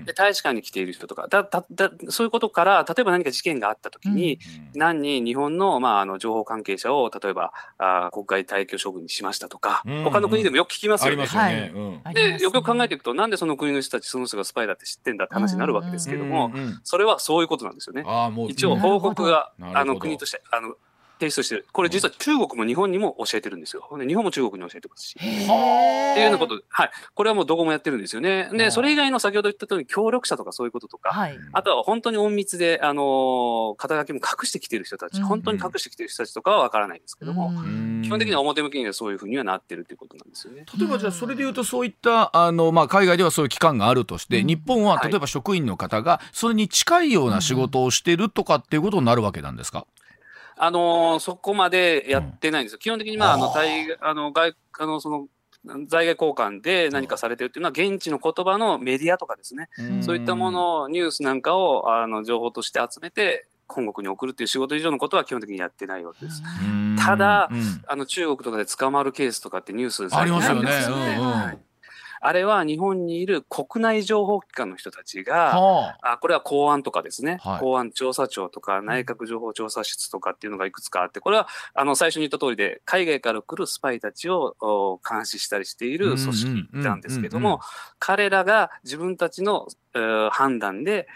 [0.00, 0.04] うん。
[0.04, 4.38] で、大使館に来ている人とか、だ、だ、だ、そういうことから、例えば何か事件があった時に、
[4.74, 11.26] 何人日本の,、まあ、あの情報関係者を例えばあー国外退去処分にしましたとか、うん他の国でもよく聞きますよね。
[12.14, 16.60] でよくよく考えていくと、なんでその国の人たち、その人がスパイだって知ってんだって話になるわけですけれども、うん。
[16.60, 16.80] うん。
[16.84, 18.04] それはそういうことなんですよね。
[18.06, 20.74] ああもう一応、報告があの国としてあの
[21.20, 23.86] 提出してる、これ、実は中国も日本にも教えてるんですよ。
[23.98, 25.16] で日本も中国に教えてますし。
[25.18, 26.56] っていうようなこと。
[26.56, 28.48] で、はい、これはもうどこもやってるんですよね。
[28.50, 28.56] うん。
[28.56, 31.38] で、それ以外の先ほど言った通り、協力者とかそういうこととか、はい。
[31.52, 35.26] あとは本当に隠密で、あのー肩書きも隠してきてる人たち、うん。
[35.26, 38.02] 本当に隠してきてる人たちとかはわからないんですけども、うん。
[38.02, 40.64] 基本的には表向きにはそういうふうにはなってるということなんですよね。
[40.78, 44.46] 例えばじゃあそれでいうとそういったあの、まあ、海外ではそういう機関があるとして、うん。
[44.46, 45.10] 日本ははい。
[45.10, 49.86] 例えば職員の方がそれに近いような仕事をしてるとかっていうことになるわけなんですか、
[50.62, 52.78] あのーそこまでやってないんですよ。
[52.78, 55.26] 基本的に、まあ、あの、対、あの、外、あの、その、
[55.88, 60.02] 在外交換で何かされてるっていうのは、現地の言葉のメディアとかですね、ん。
[60.02, 66.42] そういったものを、ニュースなんかを、あの、情報として集めて、本国に送るっていう仕事以上のことは基本的にやってないわけです。
[66.62, 66.96] うん。
[66.98, 67.82] ただうん。
[67.86, 70.70] あの、中国とかで捕まるケースとかってニュースでありますよね。
[70.70, 71.32] 最近ありますようんうん。
[71.32, 71.58] はい
[72.20, 76.12] あれは日本にいる国内情報機関の人たちが、はあ。
[76.12, 77.60] あこれは公安とかですね、はい。
[77.60, 87.60] 公安調査庁とか内閣情報調査室とかっていうのがいくつかあって、これはあの最初に言った通りで、海外から来るスパイたちをお監視したりしている組織なんですけども、
[87.98, 91.08] 彼らが自分たちの、えー判断で、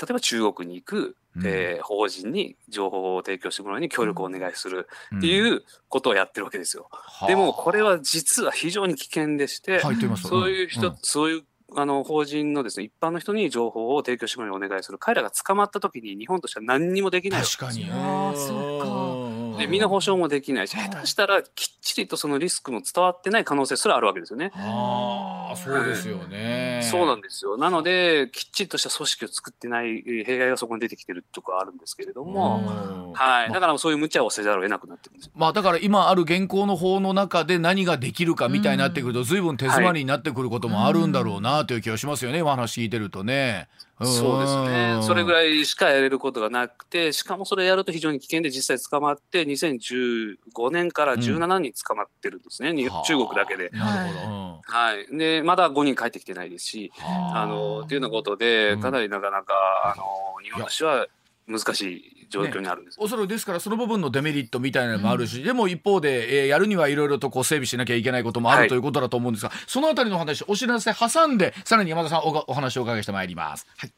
[0.00, 6.88] 例えば中国に行く、えー法人に情報を提供してもらうのに協力をお願いするっていうことをやってるわけですよ。
[6.90, 10.98] はあでもこれは実は非常に危険でして、はいそういう人、んん。
[11.02, 11.42] そういう
[11.76, 14.98] あの法人のですね、一般の人に情報を提供してもらうようにお願いする。
[14.98, 17.88] 彼らが捕まった時に日本としては何にもできないわけ確かに。
[17.90, 24.50] あーそうかで身の保証もできないし、下手したらきっちりとそのリスクも伝わってない可能性すらあるわけですよね。
[24.54, 26.80] ああそうですよね。
[26.82, 27.56] そうなんですよ。
[27.56, 32.62] なので、きっちりとした組織を作ってないえー弊害がそこに出てきてるところあるんですけれども、
[33.06, 33.52] うんはい。
[33.52, 35.32] だからそういう無茶をせざるを得なくなってるんですよ。
[35.36, 43.68] まあだから今ある現行の法の中で何ができるかみたいになってくると随分手詰まりになってくることもあるんだろうなという気がしますよね、今話聞いてるとね。
[44.06, 44.98] そうですね。
[45.02, 45.34] それぐい。
[45.34, 52.72] らいしかやれることがなくて、しかもそれやると非常に危険で実際捕まって、2015年から17人捕まってるんですね。
[52.72, 53.70] にはあ中国だけで。
[53.70, 54.60] なるほど。
[54.62, 55.16] はい。
[55.16, 60.04] で、まだ5人帰ってきてないですし、はあの、っていうようなことで、うんかなりなかなか、あの、
[60.42, 61.06] 日本としては
[61.46, 62.96] 難しい状況にあるんです。
[62.98, 68.68] おそらくですからその部分のデメリットみたいなのもあるし、でも一方で、えーやるにはいろいろとこう整備しなきゃいけないこともある、はい。
[68.68, 73.66] ということだと思うんですがそのあたりの話お知らせ挟んでさらに山田さんおがお話をお伺いしてまいります。
[73.76, 73.92] はい。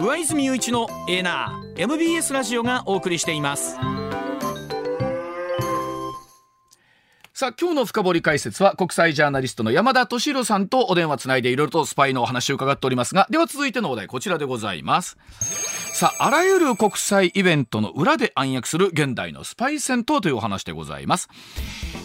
[0.00, 3.76] 上泉雄一のエーナー MBS ラジオがお送りしています
[7.38, 15.16] さあ今日の深掘り解説は国際ジャーナリストの山田敏弘さんとお電話つないでいろいろとスパイのお話を伺っておりますがでは続いてのお題こちらでございます。
[15.98, 21.28] さああらゆる国際イベントの裏で暗躍する現代のスパイ戦闘というお話でございます。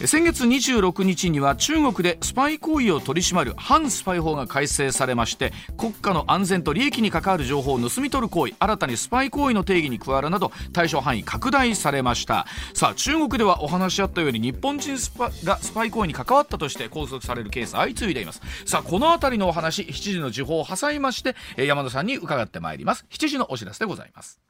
[0.04, 12.46] 先月26日には中国でスパイ行為を取り締まる反スパイ法が改正されまして国家の安全と利益に関わる情報を盗み取る行為新たにスパイ行為の定義に加わるなど対象範囲拡大されました。
[12.74, 18.42] さあ中国ではお話しあったように日本人スパがスパイ行為に関わったとして拘束されるケース相次いでいます。
[18.66, 23.06] さあこの辺りのお話7時の時報を挟みまして山田さんに伺ってまいります。
[23.10, 24.40] 7時のお知らせでございます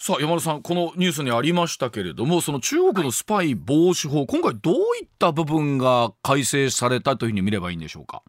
[0.00, 8.22] さあ山田さんこのニュースにありましたけれどもその中国のスパイ防止法、今回どういった部分が改正されたというふうに見ればいいんでしょうか？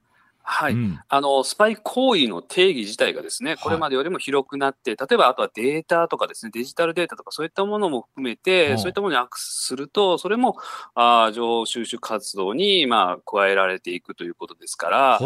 [0.52, 0.74] はい。
[0.74, 1.00] うん。
[1.08, 8.74] あの、スパイ行為の定義自体がですね、これまでよりも広くなって、例えばあとはデータとかですね、デジタルデータとかそういったものも含めて、う。
[8.74, 10.58] んそういったものにアクセスすると、それも、
[10.96, 15.20] あー情報収集活動に、まあ、加えられていくということですから、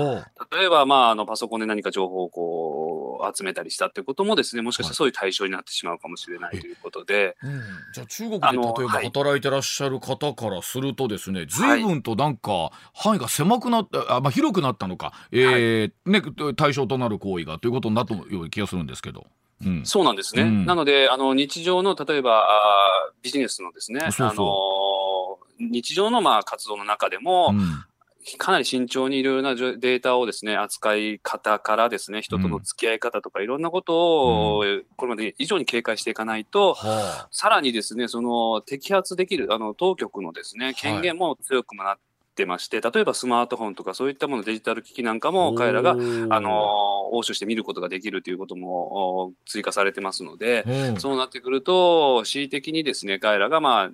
[0.52, 7.62] 例えば、まあ、あの、パソコンで何か情報をこう、集めたりしたってこともですね、もしかしたらそういう対象になってしまうかもしれないということで、うん、
[7.94, 16.22] じゃあ中国であ例えば働いてらっしゃる方からするとですね、随分となんか範囲が狭くなった、あまあ、広くなったのか、えーね、
[16.56, 19.26] 対象となる行為がということになったような気がするんですけど。
[19.66, 20.44] うん、そうなんですね。
[20.44, 20.66] うん。
[20.66, 25.14] なので、あの、日常の、例えば、あービジネスのですね、あのー
[25.60, 27.86] 日常のまあ活動の中でも、うん。
[28.38, 34.64] かなり慎重にいろいろなデータをですね、扱い方からですね、人との付き合い方とかいろんなことを、
[34.96, 42.02] これまで以上に警戒していかないと、はさらにですね、その摘発できる、あの、当局のですね、権限も強くなって
[42.46, 51.00] まして、例えばスマートフォンとかそういったもの、デジタル機器なんかあ、も彼らが、あの、押収して見ることができるということもお追加されてますので、うん。
[51.00, 53.90] そうなってくると、恣意的にですね、彼らがまあ、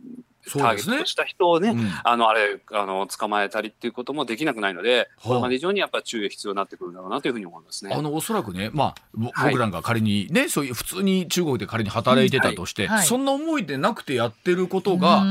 [0.46, 7.94] ターゲットとした人をね、うんあの、あれ、あの、捕まえたりっていうこともできなくないので、はあこれまで以上にやっぱ注意が必要になってくるんだろうなというふうに思いますね。
[7.94, 15.24] あのおそらくね、まあ、僕らが仮にね、そういう普通に中国で仮に働いてたとして、はいはいそんな思いでなくてやってることが、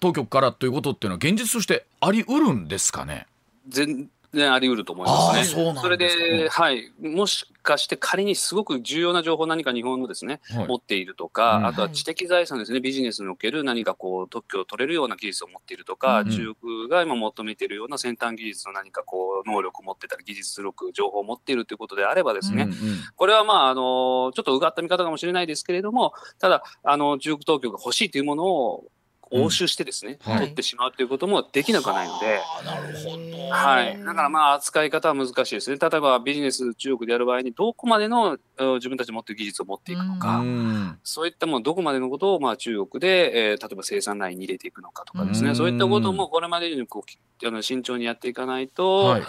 [0.00, 3.26] 当局からということっていうのは現実としてあり得るんですかね？
[3.68, 5.74] 全然あり得ると思いますね。
[5.74, 6.92] それで、はい。
[7.00, 10.68] もしかして仮にすごく重要な情報を何か日本のですね、はい。
[10.68, 11.66] 持っているとか、うん。
[11.66, 22.76] あとは知的財産ですね、ビジネスにおける何かこう特許を取れるような技術を持っているとか、うん中国が今求めているような先端技術の何かこう能力を持ってたり、技術力、情報を持っているということであればですね、うんうん。
[23.16, 28.84] これはまあ、あの、ちょっとうがった見方かもしれないですけれども、ただ、あの、中国当局が欲しいというものを
[29.34, 33.34] 押収してですね、取ってしまうということもできなくはないので、はあなるほど。
[33.50, 33.98] はい。
[34.04, 35.76] だからまあ、扱い方は難しいですね。
[35.80, 40.98] 例えばビジネス中国でやる場合に、どこまでのえ自分たち持っている技術を持っていくのか、うん。
[41.04, 45.56] そういったもの、どこまでのことをまあ中国で、えー例えば生産ラインに入れていくのかとかですね、うん。
[45.56, 49.22] そういったこともこれまでにこうきあの慎重にやっていかないと、はい。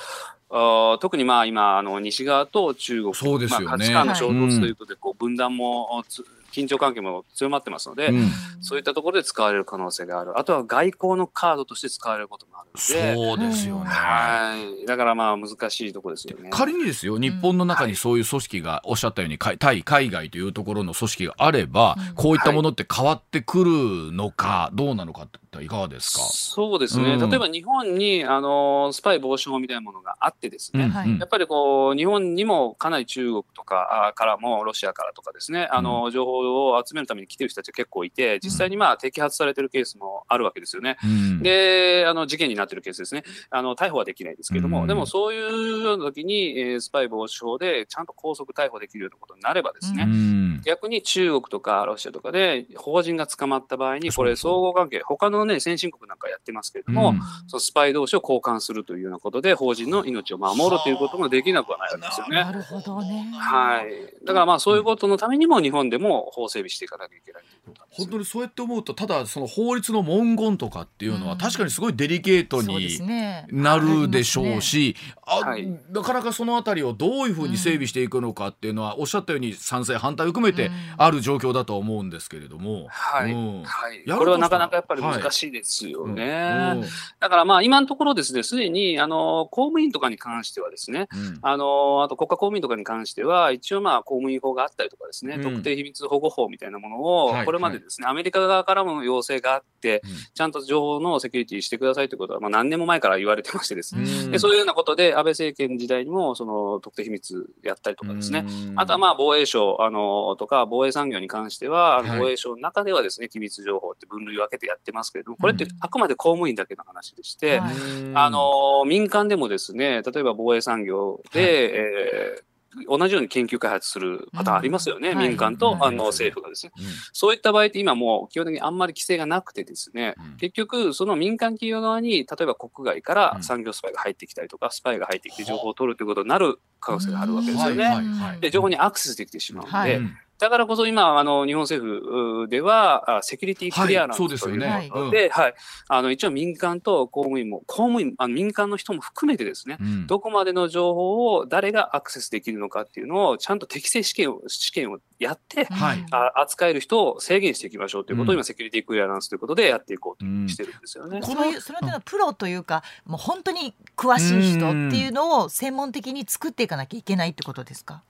[0.50, 3.66] あー特にまあ今、あの西側と中国、そうですよね。
[3.66, 6.24] まあ、価値観の衝突ということで、こう分断も、つ
[6.56, 8.30] 緊張関係も強まってますので、うん
[8.62, 10.40] そういったところで使われる可能性がある。
[10.40, 13.86] あとは外交のカードとして使われることもあるので、そうですよね。
[13.86, 14.86] はい。
[14.88, 16.50] だからまあ難しいところですよね。
[16.52, 23.72] 仮にですよ日本の中にそういう組織がおっしゃったようにか対海外というところの組織があれば、うんこういったものって変わってくる
[24.14, 26.24] のかどうなのかっていかがですか？
[26.24, 40.98] そうですね、うん例えば日本にあのスパイ防止法みたいなものがあってですね、はいうんやっぱりこう日本にもかなり中国とかあからもロシアからとかですね、あの情報を集めるために来てる人たちが結構いて、実際にまあ摘発されてるケースもあるわけですよね。
[41.04, 41.44] うん。
[41.44, 44.88] で、あの事件になってるケースですね、あの逮捕はできないですけれども、うん。
[44.88, 50.62] でもそういうような時に、えースパイ防止法でちゃんと拘束逮捕できるようなことになればですね、うん。
[50.64, 57.20] 逆に中国とかロシアとかで法人が捕まった場合に、これ、相互関係、他のね、先進国なんかやってますけれども、うん。
[57.48, 62.44] そのスパイ同士を交換するというようなことで、法人の命を守るということもできなくはないわけですよね。
[62.44, 63.32] なるほどね。
[63.34, 68.06] はい、だからまあそういうことのためにも日本でも法整備していかなきゃいけないということなんですよ。
[68.06, 71.38] 本当にそうやって思うとただその法律の文言とかっていうのはうん。
[71.40, 73.48] 確かにすごいデリケートにね。
[73.50, 74.96] なるでしょうし、
[75.26, 75.68] あはい。
[75.90, 80.74] なかなかそのあたりをどういうふうに整備していくのかっていうのは、おっしゃったように賛成反対を含めてうん。
[80.98, 82.88] ある状況だと思うんですけれども。
[82.90, 83.64] はい、うん。
[83.64, 86.74] はい、やるとしたらこれはなかなかやっぱり難しいですよね。
[86.76, 86.86] うん
[87.20, 91.40] だからまあ今のところですね、すでにあの公務員とかに関してはですね、うん。
[91.42, 95.44] あのあと国家公務員とかに関しては、一応まあ公務員法があったりとかですね、うん。
[95.44, 100.10] 特定秘密保護法みたいなものをはい、これまでですね、アメリカ側からも要請があって、うん。
[100.34, 104.32] ちゃんと情報のセキュリティしてくださいということは、まあ、何年も前から言われてましてですね、うん。
[104.32, 108.80] でそういうようなことで、安倍政権時代にもその特定秘密やったりとかですね、うん。
[108.80, 117.76] あとはまあ防衛省あのとか防衛産業に関しては、防衛省の中ではですね、機密情報って分類分けてやってますけれども、これってあくまで公務員だけの話でして、はい
[118.14, 122.55] あの民間でもですね、例えば防衛産業で、えー
[122.88, 125.18] 同じように研究開発するパターンありますよね、うん。
[125.18, 125.80] はい民間と、はい。
[125.84, 126.72] あの政府がですね。
[127.14, 130.38] そういった場合って今もう基本的にあんまり規制がなくてですね、うん。
[130.38, 133.44] 結局その民間企業側に例えば国外からうん。
[133.44, 138.40] 産業スパイが入ってきたりとか、スパイが入ってきて情報を取るということになる可能性があるわけですよね。
[138.42, 140.02] で情報にアクセスできてしまうので、
[140.38, 145.12] だからこそ今、あの日本政府では、あセキュリティクリアランスはいそうというですよね。
[145.12, 145.54] で、はい。
[145.88, 150.08] あの一応民間と公務員も、公務員あの民間の人も含めてですね、うん。
[150.08, 156.06] どこまでの情報を誰がアクセスできるのかっていうのを、ちゃんと適正試験を試験をやって、はい。
[156.12, 158.40] あ扱える人を制限していきましょうということを、うん。
[158.40, 161.22] 今、セキュリティクリアランスということでやっていこうとうんしてるんですよね。
[161.22, 168.04] こそういうその点のプロというか、もう本当に詳しい人っていうのを専門的に作っていかなきゃいけないってことですか？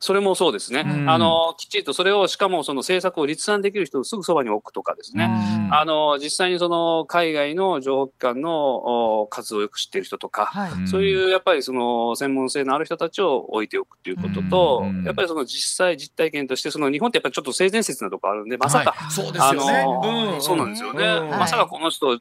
[0.00, 1.10] それもそうですね、うん。
[1.10, 5.24] あのきっちりとそれを、しかもその政策を立案できる人をすぐそばに置くとかですね。
[5.24, 5.74] うん。
[5.74, 10.72] あの実際にその海外の情報機関のお活動をよく知っている人とか、はい。
[10.72, 15.04] うんそういうやっぱりその専門性のある人たちを置いておくということと、うん。
[15.04, 19.84] やっぱりその実際、実体験として、その日本ってやっぱりちょっと性善説なとこあるんで、まさか、はいそうですあよね。
[19.84, 20.42] のうん。
[20.42, 21.30] そうなんですよね、うん。
[21.30, 22.18] まさかこの人が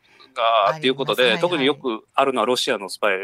[0.76, 3.18] っていうことで、特によくあるのはロシアのスパイ。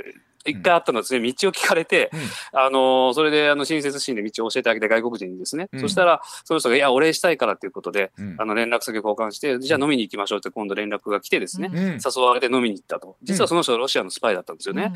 [0.46, 2.12] 一回あったのはですね、道を聞かれて、
[2.54, 2.60] うん。
[2.60, 5.80] あの、それで、あの、親切心で道を教えてあげて外国人にですね、うん。
[5.82, 8.36] そしたら、その人が、いや、お礼したいからっていうことで、うん。
[8.38, 13.18] あの、連絡先交換して、じゃあ飲みに行きましょうって今度連絡が来てですね、誘われて飲みに行ったと。
[13.24, 14.94] 実はその人はロシアのスパイだったんですよね。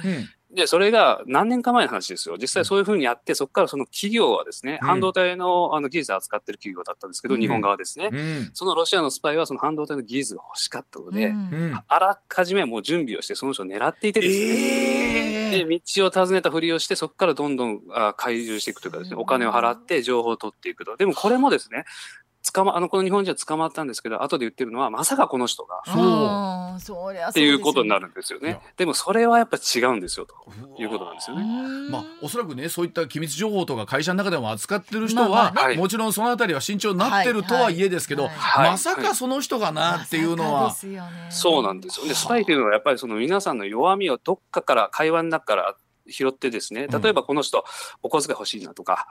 [0.51, 2.37] で、それが何年か前の話ですよ。
[2.39, 4.87] 実際そういうふうにやって、そこからその企業はですね、うん。
[4.87, 7.41] 半導体のあの技術を扱ってる企業だったんですけど、うん。
[7.41, 8.09] 日本側ですね。
[8.11, 8.49] うん。
[8.53, 11.33] そのロシアのスパイはその半導体の技術が欲しかったので、
[11.87, 14.45] あらかじめもう準備をして、その人を狙っていてですね。
[14.45, 14.96] え
[15.51, 20.95] で道を尋ねたふりをして、そこからどんどんあ回収していくというかですね、お金を払って情報を取っていくと。
[20.97, 21.85] でもこれもですね、
[22.57, 27.53] 捕ま、あの、この日本人は捕まったんですけど、後で言ってるのは、まさかこの人が、そうあーそりゃそうですよね。
[27.53, 28.59] っていうことになるんですよね。
[28.77, 30.35] でもそれはやっぱ違うんですよ、と
[30.81, 31.43] いうことなんですよね。
[31.89, 35.75] まあ、おそらくねそういった機密情報とか会社の中でも扱ってる人は、まあまあね。
[35.75, 38.71] もちろんそのあたりは慎重になってるとはいえですけど、はいはい。
[38.71, 40.75] まさかその人がなっていうのは、
[41.29, 42.07] そうなんですよ。
[42.07, 45.75] で、スパイというのはやっぱりその皆さんの弱みをどっかから、会話の中から
[46.09, 47.63] 拾ってですね、例えばこの人、
[48.03, 49.07] お小遣い欲しいなとか、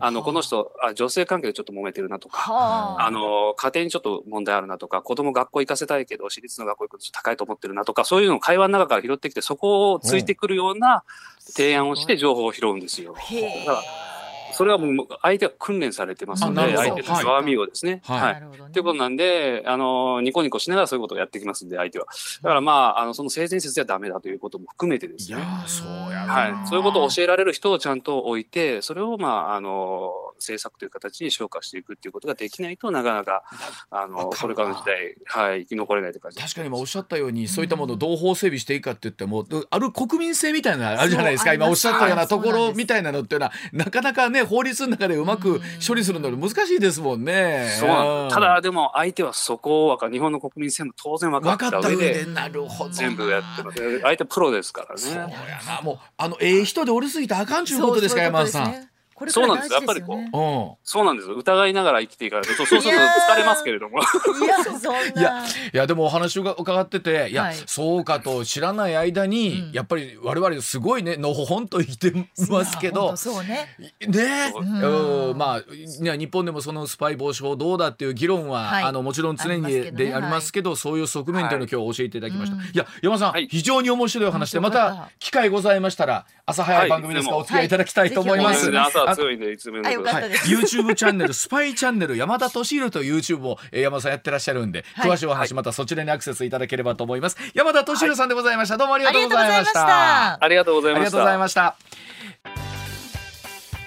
[0.00, 3.10] あの、この人、あ女性関係でちょっと揉めてるなとか、はあ。
[3.10, 11.04] の、家庭にちょっと問題あるなとか、子供学校行かせたいけど、私立の学校行くと高いと思ってるなとか、そういうのを会話の中から拾ってきて、そこをついてくるような
[11.38, 13.14] 提案をして情報を拾うんですよ。
[13.14, 14.17] だから
[14.58, 18.00] それはもう相手は訓練されてますので、相手の弱みをですね。
[18.04, 22.06] はいはいねということなんで、あの、ニコニコしながらそういうことをやってきますんで、相手は。
[22.42, 25.38] だからまあ、あの、その性善説ではダメだということも含めてですね。
[25.38, 26.68] いやーそうやな、はい。
[26.68, 33.42] そういうことを教えられる人をちゃんと置いて、それをまあ、あの、政策という形に昇華していくっていうことができないとなかなか、
[33.90, 36.40] あの、これからの時代、はい、生き残れないという感じ。
[36.40, 41.52] 確かに今おっしゃったようにそういったものをどう法整備していいかって言ってもある国民性みたいなのあるじゃないですか。
[41.52, 47.68] 今おっしゃったようなところみたいなのっていうのはなかなかね法律の中でうまく処理するの難しいですもんね。
[47.78, 48.30] そうなんん。
[48.30, 52.90] ただ、でも相手はそこをわか日本の国民性も当然分かったた上で、上でなるほど。
[52.90, 54.00] 全部やってます。
[54.00, 55.36] 相手プロですからそうやね。
[55.66, 55.82] な。
[55.82, 58.88] もうあのええ人でおりすぎてあかんちゅうことですかそう山田さん。
[59.18, 59.68] これから大事ですよ。
[59.68, 59.68] ね。
[59.68, 60.76] そうなんですやっぱりこうん。
[60.84, 61.28] そうなんです。
[61.28, 63.02] よ疑いながら生きていかないとそうそうすると
[63.32, 63.98] 疲れますけれども。
[63.98, 65.02] いやそんな。
[65.02, 67.56] いやいやでもお話が伺ってていや、はい。
[67.66, 69.72] そうかと知らない間に、うん。
[69.72, 72.12] やっぱり我々すごいねのほほんと生きて
[72.48, 73.68] ますけどそうね。
[74.00, 74.52] ね。
[74.56, 74.64] う。
[74.64, 75.30] ん。
[75.30, 75.38] うん。
[75.38, 78.84] まあ日本でもそのスパイ防止法どうだっていう議論は、はい。
[78.84, 80.04] あのもちろん常にありますけどね。
[80.06, 83.48] でありますけど、そういう側面というのを今日教えていただきました、はいい、や山さん、はい。
[83.48, 84.78] 非常に面白いお話でまた。
[84.78, 88.70] た機会ございましたら朝早い番組ですが、はいお付き合いいただきたいと思います、
[89.08, 95.10] はいぜひお願いします朝は強いんでいつもあよかったはい、です YouTube チャンネルスパイチャンネル山田敏弘という YouTube を、えー山田さんやってらっしゃるんで、はい。
[95.10, 97.36] 詳しいお話またそちらにアクセスいただければと思います。
[97.54, 100.38] 山田敏弘さんでございました、どうもありあがとうございました。
[100.42, 101.04] ありがとうございました。
[101.04, 101.76] ありがとうございました。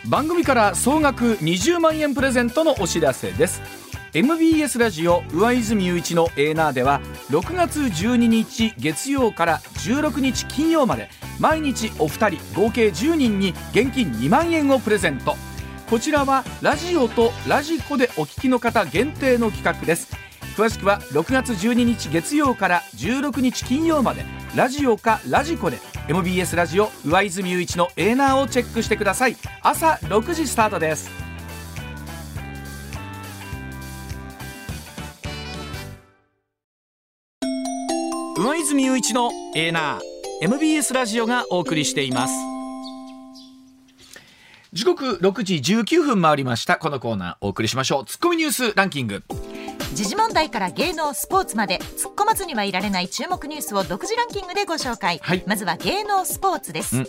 [0.05, 3.61] 番組から総額20万円プレゼントのお知らせです
[4.13, 6.99] MBS ラジオ上泉雄一のエーナーでは
[7.29, 11.07] 6月12日月曜から16日金曜まで
[11.39, 15.37] 毎日お二人合計10人に現金2万円をプレゼント。
[15.89, 20.13] こちらはラジオとラジコでお聞きの方限定の企画です。
[20.57, 24.25] 詳しくは6月12日月曜から16日金曜まで
[24.57, 25.77] ラジオかラジコで
[26.09, 29.37] MBS ラジオ上泉雄一のエーナーをチェックしてください。
[29.61, 31.20] 朝6時スタートです。
[38.71, 42.33] 泉雄一のエーナー MBS ラジオがお送りしています。
[44.71, 46.77] 時刻6時19分回りました。
[46.77, 48.05] このコーナーお送りしましょう。
[48.05, 49.23] ツッコミニュースランキング。
[49.93, 55.43] 時事問題から芸能スポーツまで突っ込まずにはいられない注目ニュースを独自ランキングでご紹介、はい。
[55.45, 57.03] まずは芸能スポーツです、うん。
[57.03, 57.07] 7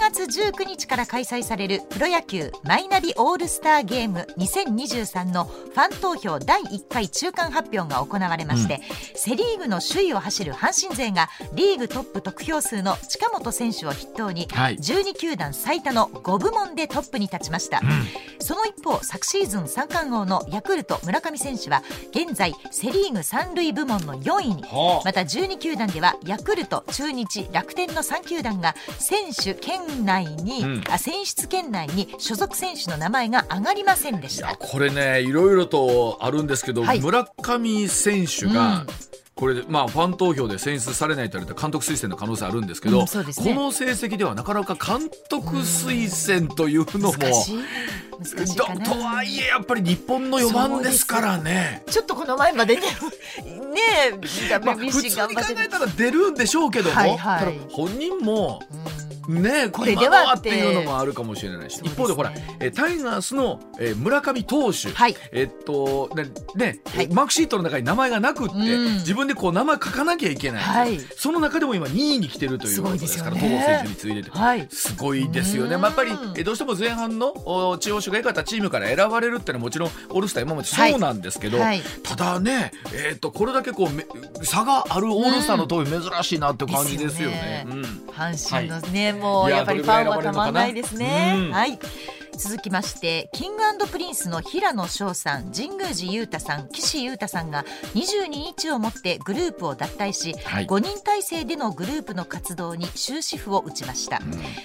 [0.00, 8.80] 月19日から開催されるプロ野球マイナビオールスターゲーム2023のファン投票第1回中間発表が行われまして、
[9.14, 14.76] セ・リーグの首位を走る阪神勢がリーグトップ得票数の近本選手を筆頭にはい。
[14.76, 17.80] 12球団最多の5部門でトップに立ちました、
[18.40, 24.62] その一方昨シーズン三冠王のヤクルト村上選手は現在セ・リーグ三塁部門の4位に。
[24.62, 25.04] はあ。
[25.04, 30.84] また12球団ではヤクルト中日楽天の3球団が選手圏内に、うん。
[30.90, 34.56] あ選出圏内に所属選手の名前が上がりませんでした。
[34.56, 37.00] これねいろいろとあるんですけど、はい。
[37.00, 38.86] 村上選手が、うん。
[39.34, 43.54] これでまあファン投票で選出されないと言われた監督推薦の可能性あるんですけど、うんね。
[43.54, 47.14] この成績ではなかなか監督推薦というのも、
[48.18, 51.82] 難しいとはいえやっぱり日本の4番ですからね。
[51.90, 52.82] ちょっとこの前までね
[53.42, 53.80] ね
[54.50, 55.28] えまあ、普通に考
[55.64, 57.60] えたら出るんでしょうけども、はいはい。
[57.70, 65.16] 本人もうんねこれではってていうのもあるかもしれないし、ね一方でほら、えータイガースの、えー村上投手、はい。
[65.32, 67.08] えっとねね、はい。
[67.08, 68.94] マークシートの中に名前がなくって、うん。
[68.94, 70.98] 自分でこう名前書かなきゃいけない、はい。
[71.16, 74.30] その中でも今2位に来てるということですから戸郷選手に次いでて。
[74.30, 74.66] はい。
[74.70, 75.80] すごいですよね、うん。
[75.80, 81.58] まあ、やっぱりえーどうしても前半のお中央手が良かったチームから選ばれるってのはもちろんオールスター今までそうなんですけど、
[82.02, 84.06] ただね、えー、とこれだけこうめ
[84.42, 87.66] 差があるオールスターの投票珍しいなって感じですよね。
[87.68, 87.82] うん。
[88.12, 91.48] 阪神のね、もういややっぱりファンはたまんないですね。
[91.52, 91.78] はい。
[92.36, 97.64] 続きましてキングプリンスの平野紫耀さん神宮寺勇太さん岸優太さんが
[97.94, 100.66] 22日をもってグループを脱退し、はい。
[100.66, 104.20] 5人体制でのグループの活動に終止符を打ちました、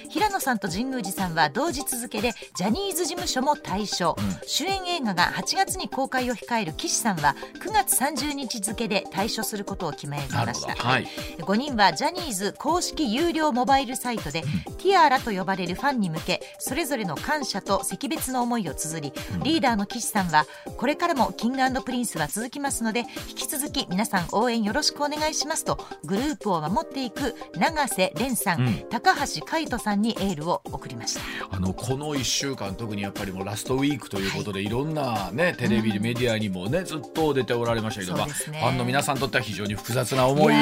[0.09, 4.15] 平野さんと神宮寺さんは同日付でジャニーズ事務所も退所、
[4.45, 11.07] 主演映画が8月に公開を控える岸さんは9月30日付で退所することを決めました、はい。
[11.39, 14.41] 5人はジャニーズ公式有料モバイルサイトで、
[14.77, 20.45] ティアラと呼ばれるファンに向けそれぞれの感謝と惜別の思いを綴り、リーダーの岸さんは
[20.77, 28.73] これからもキングプリンスは続きますので引き続き皆さん応援よろしくお願いしますとグループを守っていく永瀬廉さん、うん。
[28.89, 31.21] 高橋海人さんにエールを送りました。
[31.49, 40.53] あのこの1週間特にやっぱりもうラストウィークということで、い、ろんな、ね、テレビでメディアにも、ね、ずっと出ておられましたけど、まあ、ファンの皆さんにとっては非常に複雑な思い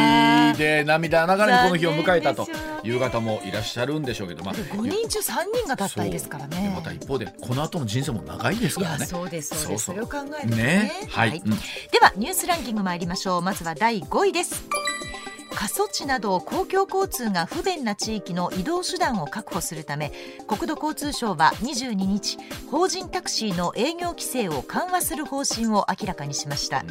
[0.58, 2.48] で涙ながらにこの日を迎えたと
[2.84, 9.02] いう方もいらっしゃるんでしょうけど、まあ、5人中3人が脱退ですからねまた一方でこの後の人生も長いですいからね。
[9.02, 9.86] やそうですそうです。
[9.86, 10.64] それを考えるとね。
[10.64, 10.92] ね。
[11.10, 11.42] はい。
[11.44, 13.42] うんではニュースランキング参りましょう。
[13.42, 14.64] まずは第5位です
[15.66, 20.12] 過疎地など公共交通が不便な地域の移動手段を確保するため
[20.48, 22.38] 国土交通省は22日
[22.70, 26.86] 法人タクシーの営業規制を緩和する方針を明らかにしました、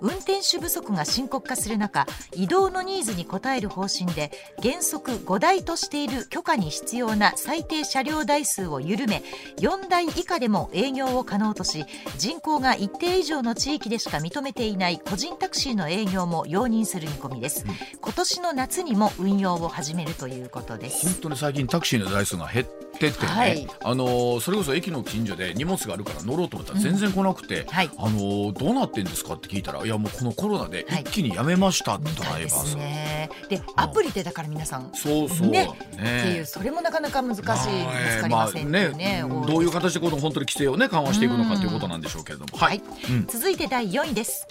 [0.00, 4.30] 運転手不足が深刻化する中移動のニーズに応える方針で
[4.62, 9.24] 原則5台としている許可に必要な最低車両台数を緩め
[9.56, 11.86] 4台以下でも営業を可能とし
[12.18, 17.64] 人口が一定以上の地域でしか認めていない個人タクシーの営業も容認する見込みです、
[18.00, 21.06] 今今年の夏にも運用を始めるということです。
[21.06, 32.80] 本当に最近タクシーの台数が減ってってね、はい、あのそれこそ駅の近所で荷物があるから乗ろうと思ったら全然来なくて、うんはい、あのどうなってんですかって聞いたらいやもうこのコロナで一気にやめましたってドライバーさん。
[32.80, 35.48] ね、でアプリでだから皆さん、そうそう。
[35.48, 35.70] ね。
[35.94, 37.66] っていうそれもなかなか難しい、まあ、見
[38.10, 39.24] つかりませんね,、ね。
[39.46, 44.46] どういう形でこの本当に規制をね緩和していくのかということなんでしょうけれども、はい、うん、続いて第4位です。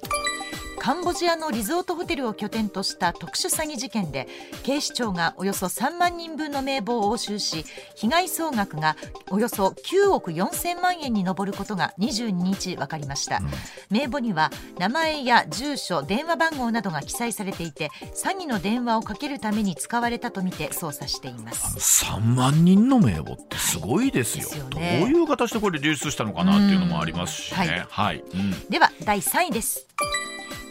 [0.82, 4.28] カンボジアのリゾートホテルを拠点とした特殊詐欺事件で
[4.64, 8.98] 警視庁がおよそ3万人分の名簿を押収し被害総額が
[9.30, 13.46] およそ9億4000万円に上ることが22日分かりました、うん、
[13.92, 22.06] 名簿には名前や住所電話番号などが記載されていて詐欺の電話をかけるために使われたとみて捜査しています。
[22.06, 24.46] 3万人の名簿ってすごいですよ。
[24.46, 29.86] はいすよね、どういう形でこれ流出したのかなっていうのもありますしね、はい、はい、うん、では第3位です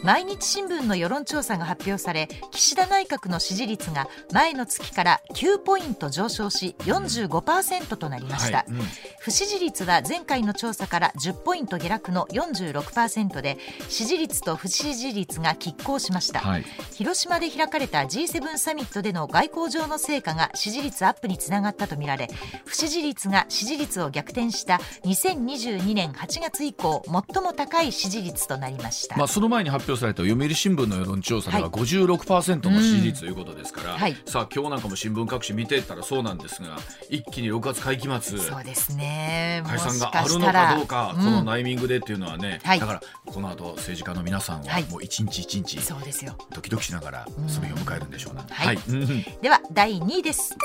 [0.03, 8.81] 毎日新聞の世論調査が発表され岸田内閣の支持率が前の月から9ポイント上昇し45%となりました、はいうん、
[9.21, 22.29] 不支持率は前回の調査から10ポイント下落の46%で支持率と不支持率が拮抗しました、はい、広島で開かれた G7 サミットでの外交上の成果が支持率アップにつながったとみられ
[22.65, 36.77] 不支持率が支持率を逆転した2022年8月以降最も高い支持率となりました、まあ、その前に発表された読売新聞の世論調査では56%の支持率ということですから、はい、さあ今日なんかも新聞各紙見ていったらそうなんですが
[37.09, 38.39] 一気に6月会期末。
[38.39, 39.63] そうですね。
[39.67, 46.37] 解散があるのかどうか、このタイミングでっていうのはね、だからこの後政治家の皆さんはもう一日一日、そうですよ。
[46.53, 48.79] ドキドキしながらその日を迎えるんでしょうな、はい、
[49.41, 50.57] では第2位です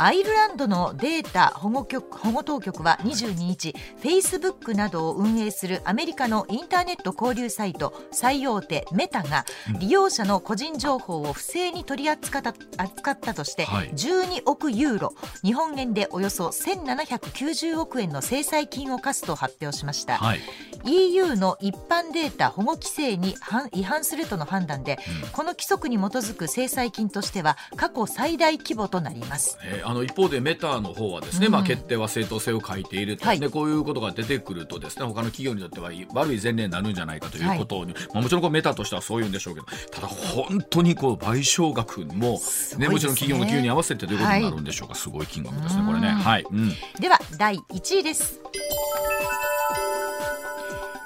[0.00, 9.44] アイルランドのデータ保護局保護当局は22日フェイスブックなどを運営するアメリカのインターネット交流サイト最大手メタが
[9.80, 20.40] 利用者の個人情報を不正に取り扱った扱ったとして12億ユーロ、日本円でおよそ1790億円の制裁金を課すと発表しました、はい、
[20.84, 23.34] EU の一般データ保護規制に
[23.72, 29.58] 違反するとの判断で、うん、この規則に基づく制裁金としては過去最大規模となります。
[29.64, 42.38] えー、あの一方でメタの方はですね、うん、まあ決定は正当性を欠いていると、はい、でこういうことが出てくるとですね他の企業にとっては悪い前例になるんじゃないかということに、はい、まあ、もちろんこうメタとしてはそういうんでしょうけどただ本当にこう賠償額も、
[42.76, 42.88] ね、ね。
[42.90, 46.08] もちろん企業の給与に合わせてということになるんでしょうか、はい、すごい金額ですねこれね。
[46.08, 46.68] はい、うん、
[47.00, 48.42] では第1位です。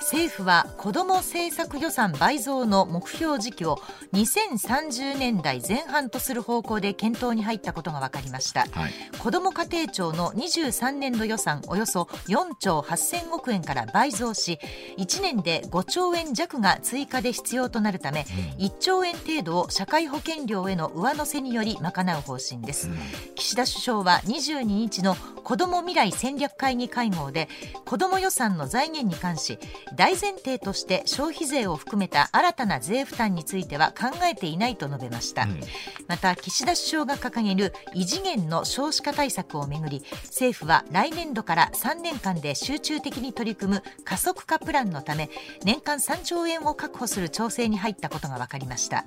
[0.02, 3.78] 政府は子ども政策予算倍増の目標時期を
[4.12, 14.58] 2030年代前半とする方向で検討に入ったことが分かりました、はい、子ども家庭庁の23年度予算およそ4兆8000億円から倍増し
[14.98, 18.26] 1年で5兆円弱が追加で必要となるため、
[18.58, 22.96] うん、1兆円程度を社会保険料への上乗せにより賄う方針です、うん、
[23.36, 27.48] 岸田首相は22日の子ども未来戦略会議会合で
[27.84, 29.58] 子ども予算の財源に関し
[30.02, 35.60] 大前提として消費税を含めた新たな税負担については考えていないと述べました、うん、
[36.08, 45.30] また岸田首相が掲げる異次元の少子化対策をめぐり政府は来年度から3年間で集中的に取り組む加速化プランのため
[45.64, 49.04] 年間3兆円を確保する調整に入ったことが分かりました、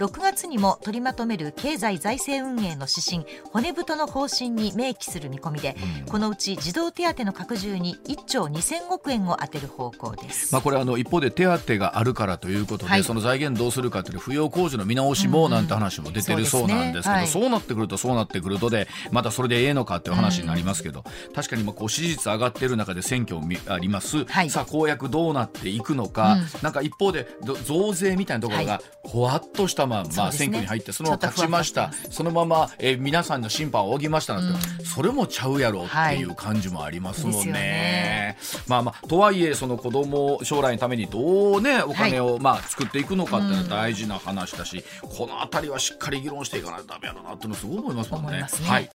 [0.00, 23.38] うん、6月にも取りまとめる経済財政運営の指針骨太の方針に明記する見込みで、うん、このうち児童手当の拡充に1兆2000億円を充てる方向です、まあ、これあの一方で手当があるからということで、はい、その財源どうするかという扶養控除の見直しもなんて話も出てるそうなんですけど、うんうんそうねはい、そうなってくるとそうなってくるとでまたそれでええのかっていう話になりますけど、うん、確かにまあこう支持率上がっている中で選挙
[23.72, 27.28] あります、はい、さあ公約どうなっていくのか、うん、なんか一方で
[27.64, 31.92] 増税みたいなところがほわっとしたまま選挙に入ってそのまま勝ちました。
[32.10, 37.52] そのまま、えー、皆さんの審判を仰ぎましたなんて、うん、それもちゃうやろっていう感じもありますもんね。
[37.52, 38.38] ね。
[38.66, 48.32] まあまあとはいえその子供将来のためにどうねお金を、まあ作っていくのかっていうのは大事な話だし、この辺りはしっかり議論していかないとダメやろなっていうのすごい思いますもんね。
[48.32, 48.46] ね。
[48.66, 48.90] はい